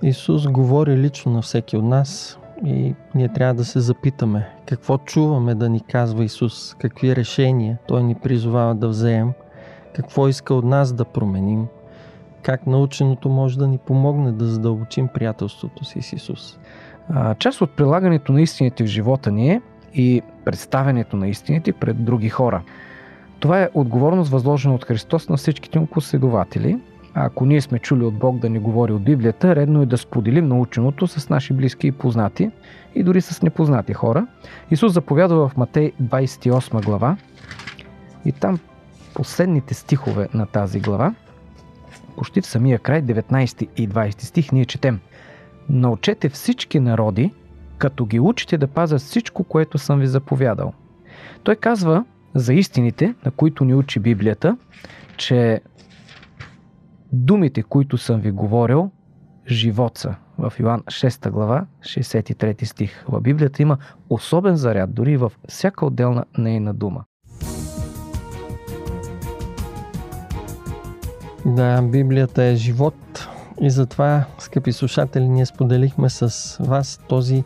Исус 0.02 0.48
говори 0.48 0.98
лично 0.98 1.32
на 1.32 1.42
всеки 1.42 1.78
от 1.78 1.86
нас 1.86 2.40
и 2.66 2.96
ние 3.16 3.28
трябва 3.28 3.54
да 3.54 3.66
се 3.66 3.80
запитаме 3.80 4.50
какво 4.66 4.98
чуваме 4.98 5.56
да 5.56 5.70
ни 5.70 5.82
казва 5.82 6.24
Исус, 6.24 6.76
какви 6.80 7.16
решения 7.16 7.78
Той 7.88 8.04
ни 8.04 8.16
призовава 8.16 8.76
да 8.76 8.88
вземем, 8.88 9.34
какво 9.96 10.28
иска 10.28 10.54
от 10.54 10.66
нас 10.66 10.94
да 10.94 11.06
променим, 11.06 11.68
как 12.42 12.68
наученото 12.68 13.30
може 13.30 13.58
да 13.58 13.68
ни 13.68 13.78
помогне 13.78 14.32
да 14.32 14.46
задълбочим 14.46 15.08
приятелството 15.08 15.86
си 15.86 16.02
с 16.02 16.14
Исус. 16.14 16.60
Част 17.40 17.62
от 17.62 17.72
прилагането 17.72 18.32
на 18.32 18.42
истините 18.42 18.84
в 18.84 18.88
живота 18.88 19.32
ни 19.32 19.50
е 19.52 19.62
и 19.94 20.22
представянето 20.46 21.18
на 21.18 21.28
истините 21.28 21.74
пред 21.74 22.06
други 22.06 22.30
хора. 22.30 22.62
Това 23.44 23.62
е 23.62 23.70
отговорност 23.74 24.32
възложена 24.32 24.76
от 24.76 24.86
Христос 24.86 25.30
на 25.30 25.38
всичките 25.38 25.80
му 25.80 25.86
последователи. 25.86 26.80
Ако 27.14 27.46
ние 27.46 27.62
сме 27.62 27.80
чули 27.80 28.04
от 28.04 28.14
Бог 28.14 28.40
да 28.40 28.50
ни 28.50 28.60
говори 28.60 28.94
от 28.94 29.04
Библията, 29.04 29.56
редно 29.56 29.82
е 29.82 29.86
да 29.86 29.98
споделим 29.98 30.48
наученото 30.48 31.08
с 31.08 31.30
наши 31.30 31.54
близки 31.54 31.88
и 31.88 31.92
познати 31.92 32.52
и 32.96 33.04
дори 33.04 33.22
с 33.22 33.42
непознати 33.42 33.94
хора. 33.94 34.28
Исус 34.72 34.94
заповядва 34.94 35.50
в 35.50 35.58
Матей 35.58 35.92
28 36.04 36.86
глава 36.86 37.18
и 38.26 38.32
там 38.32 38.60
последните 39.14 39.74
стихове 39.74 40.30
на 40.34 40.46
тази 40.46 40.80
глава, 40.80 41.16
почти 42.18 42.42
в 42.42 42.46
самия 42.46 42.80
край, 42.80 43.04
19 43.04 43.68
и 43.78 43.90
20 43.90 44.22
стих, 44.22 44.52
ние 44.52 44.66
четем 44.66 45.00
Научете 45.70 46.30
всички 46.30 46.80
народи, 46.80 47.34
като 47.78 48.06
ги 48.06 48.20
учите 48.20 48.58
да 48.58 48.68
пазят 48.68 49.02
всичко, 49.02 49.44
което 49.44 49.78
съм 49.78 50.00
ви 50.00 50.08
заповядал. 50.08 50.74
Той 51.44 51.56
казва 51.56 52.06
за 52.36 52.54
истините, 52.54 53.16
на 53.26 53.32
които 53.32 53.66
ни 53.66 53.76
учи 53.76 54.00
Библията, 54.00 54.58
че 55.18 55.62
думите, 57.12 57.64
които 57.64 57.98
съм 57.98 58.22
ви 58.22 58.32
говорил, 58.32 58.92
живот 59.48 59.98
са. 59.98 60.16
В 60.38 60.54
Йоан 60.60 60.82
6 60.82 61.30
глава, 61.30 61.66
63 61.82 62.64
стих. 62.64 63.06
В 63.08 63.22
Библията 63.22 63.62
има 63.62 63.78
особен 64.10 64.56
заряд, 64.56 64.94
дори 64.94 65.18
във 65.18 65.40
всяка 65.48 65.86
отделна 65.86 66.26
нейна 66.38 66.74
дума. 66.74 67.04
Да, 71.46 71.82
Библията 71.82 72.44
е 72.44 72.56
живот 72.56 73.28
и 73.62 73.70
затова, 73.70 74.26
скъпи 74.40 74.72
слушатели, 74.72 75.30
ние 75.30 75.46
споделихме 75.46 76.10
с 76.10 76.58
вас 76.60 77.00
този 77.08 77.44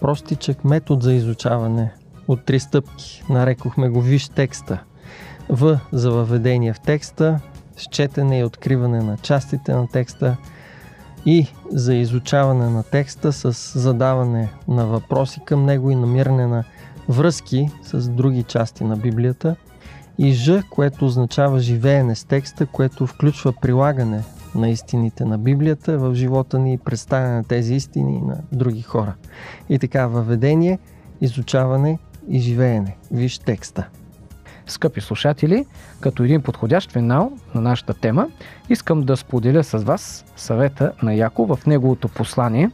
простичък 0.00 0.64
метод 0.64 1.00
за 1.04 1.12
изучаване 1.12 1.92
от 2.30 2.44
три 2.44 2.60
стъпки. 2.60 3.22
Нарекохме 3.28 3.88
го 3.88 4.00
Виж 4.00 4.28
текста. 4.28 4.82
В 5.48 5.80
за 5.92 6.10
въведение 6.10 6.72
в 6.72 6.80
текста, 6.80 7.40
с 7.76 7.84
четене 7.84 8.38
и 8.38 8.44
откриване 8.44 9.02
на 9.02 9.16
частите 9.16 9.74
на 9.74 9.88
текста 9.88 10.36
и 11.26 11.46
за 11.70 11.94
изучаване 11.94 12.70
на 12.70 12.82
текста 12.82 13.32
с 13.32 13.78
задаване 13.78 14.52
на 14.68 14.86
въпроси 14.86 15.40
към 15.44 15.64
него 15.64 15.90
и 15.90 15.94
намиране 15.94 16.46
на 16.46 16.64
връзки 17.08 17.70
с 17.82 18.08
други 18.08 18.42
части 18.42 18.84
на 18.84 18.96
Библията. 18.96 19.56
И 20.18 20.32
Ж, 20.32 20.62
което 20.70 21.06
означава 21.06 21.58
живеене 21.58 22.14
с 22.14 22.24
текста, 22.24 22.66
което 22.66 23.06
включва 23.06 23.52
прилагане 23.52 24.22
на 24.54 24.68
истините 24.68 25.24
на 25.24 25.38
Библията 25.38 25.98
в 25.98 26.14
живота 26.14 26.58
ни 26.58 26.72
и 26.72 26.78
представяне 26.78 27.36
на 27.36 27.44
тези 27.44 27.74
истини 27.74 28.20
на 28.20 28.38
други 28.52 28.82
хора. 28.82 29.14
И 29.68 29.78
така, 29.78 30.06
въведение, 30.06 30.78
изучаване 31.20 31.98
и 32.28 32.38
живеене. 32.40 32.96
Виж 33.10 33.38
текста. 33.38 33.88
Скъпи 34.66 35.00
слушатели, 35.00 35.66
като 36.00 36.22
един 36.22 36.42
подходящ 36.42 36.92
финал 36.92 37.32
на 37.54 37.60
нашата 37.60 37.94
тема, 37.94 38.28
искам 38.68 39.02
да 39.02 39.16
споделя 39.16 39.64
с 39.64 39.78
вас 39.78 40.24
съвета 40.36 40.92
на 41.02 41.14
Яко 41.14 41.46
в 41.46 41.66
неговото 41.66 42.08
послание, 42.08 42.70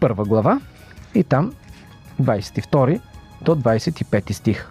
първа 0.00 0.24
глава 0.24 0.60
и 1.14 1.24
там 1.24 1.52
22 2.22 3.00
до 3.42 3.56
25 3.56 4.32
стих. 4.32 4.70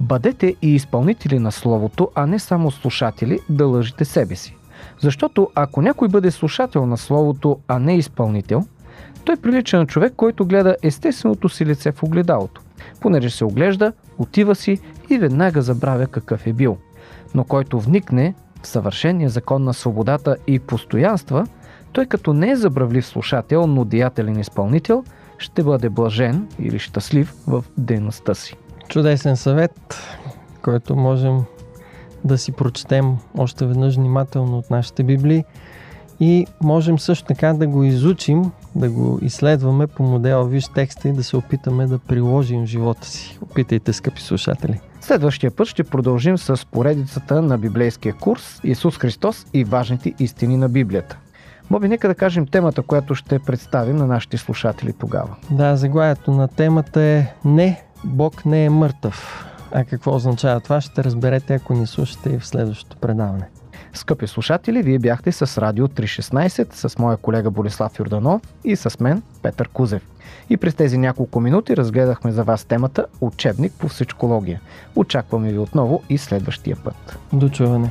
Бъдете 0.00 0.54
и 0.62 0.74
изпълнители 0.74 1.38
на 1.38 1.52
Словото, 1.52 2.10
а 2.14 2.26
не 2.26 2.38
само 2.38 2.70
слушатели 2.70 3.38
да 3.48 3.66
лъжите 3.66 4.04
себе 4.04 4.36
си. 4.36 4.56
Защото 5.00 5.50
ако 5.54 5.82
някой 5.82 6.08
бъде 6.08 6.30
слушател 6.30 6.86
на 6.86 6.96
Словото, 6.96 7.58
а 7.68 7.78
не 7.78 7.96
изпълнител, 7.96 8.66
той 9.24 9.36
прилича 9.36 9.78
на 9.78 9.86
човек, 9.86 10.12
който 10.16 10.46
гледа 10.46 10.76
естественото 10.82 11.48
си 11.48 11.66
лице 11.66 11.92
в 11.92 12.02
огледалото. 12.02 12.60
Понеже 13.00 13.30
се 13.30 13.44
оглежда, 13.44 13.92
отива 14.18 14.54
си 14.54 14.78
и 15.10 15.18
веднага 15.18 15.62
забравя 15.62 16.06
какъв 16.06 16.46
е 16.46 16.52
бил. 16.52 16.76
Но 17.34 17.44
който 17.44 17.80
вникне 17.80 18.34
в 18.62 18.66
съвършения 18.66 19.30
закон 19.30 19.64
на 19.64 19.74
свободата 19.74 20.36
и 20.46 20.58
постоянства, 20.58 21.46
той 21.92 22.06
като 22.06 22.32
не 22.32 22.50
е 22.50 22.56
забравлив 22.56 23.06
слушател, 23.06 23.66
но 23.66 23.84
деятелен 23.84 24.38
изпълнител, 24.38 25.04
ще 25.38 25.62
бъде 25.62 25.88
блажен 25.88 26.48
или 26.58 26.78
щастлив 26.78 27.34
в 27.46 27.64
дейността 27.78 28.34
си. 28.34 28.56
Чудесен 28.88 29.36
съвет, 29.36 29.96
който 30.62 30.96
можем 30.96 31.44
да 32.24 32.38
си 32.38 32.52
прочетем 32.52 33.16
още 33.38 33.66
веднъж 33.66 33.96
внимателно 33.96 34.58
от 34.58 34.70
нашите 34.70 35.02
библии 35.02 35.44
и 36.20 36.46
можем 36.62 36.98
също 36.98 37.26
така 37.26 37.52
да 37.52 37.66
го 37.66 37.84
изучим, 37.84 38.50
да 38.74 38.90
го 38.90 39.18
изследваме 39.22 39.86
по 39.86 40.02
модела 40.02 40.44
Виж 40.44 40.68
текста 40.74 41.08
и 41.08 41.12
да 41.12 41.24
се 41.24 41.36
опитаме 41.36 41.86
да 41.86 41.98
приложим 41.98 42.66
живота 42.66 43.06
си. 43.06 43.38
Опитайте, 43.42 43.92
скъпи 43.92 44.22
слушатели. 44.22 44.80
Следващия 45.00 45.50
път 45.50 45.68
ще 45.68 45.84
продължим 45.84 46.38
с 46.38 46.66
поредицата 46.66 47.42
на 47.42 47.58
библейския 47.58 48.14
курс 48.14 48.60
Исус 48.64 48.98
Христос 48.98 49.46
и 49.54 49.64
важните 49.64 50.14
истини 50.18 50.56
на 50.56 50.68
Библията. 50.68 51.18
Боби, 51.70 51.88
нека 51.88 52.08
да 52.08 52.14
кажем 52.14 52.46
темата, 52.46 52.82
която 52.82 53.14
ще 53.14 53.38
представим 53.38 53.96
на 53.96 54.06
нашите 54.06 54.36
слушатели 54.36 54.92
тогава. 54.92 55.36
Да, 55.50 55.76
заглавието 55.76 56.30
на 56.30 56.48
темата 56.48 57.00
е 57.00 57.26
Не, 57.44 57.82
Бог 58.04 58.44
не 58.44 58.64
е 58.64 58.70
мъртъв. 58.70 59.46
А 59.72 59.84
какво 59.84 60.14
означава 60.14 60.60
това, 60.60 60.80
ще 60.80 61.04
разберете, 61.04 61.54
ако 61.54 61.74
ни 61.74 61.86
слушате 61.86 62.30
и 62.30 62.38
в 62.38 62.46
следващото 62.46 62.96
предаване. 62.96 63.48
Скъпи 63.94 64.26
слушатели, 64.26 64.82
вие 64.82 64.98
бяхте 64.98 65.32
с 65.32 65.60
Радио 65.60 65.88
316 65.88 66.74
с 66.74 66.98
моя 66.98 67.16
колега 67.16 67.50
Борислав 67.50 67.98
Юрданов 67.98 68.42
и 68.64 68.76
с 68.76 69.00
мен 69.00 69.22
Петър 69.42 69.68
Кузев. 69.68 70.02
И 70.50 70.56
през 70.56 70.74
тези 70.74 70.98
няколко 70.98 71.40
минути 71.40 71.76
разгледахме 71.76 72.32
за 72.32 72.44
вас 72.44 72.64
темата 72.64 73.06
Учебник 73.20 73.72
по 73.72 73.88
всичкология. 73.88 74.60
Очакваме 74.96 75.52
ви 75.52 75.58
отново 75.58 76.02
и 76.08 76.18
следващия 76.18 76.76
път. 76.84 77.18
До 77.32 77.48
чуване! 77.48 77.90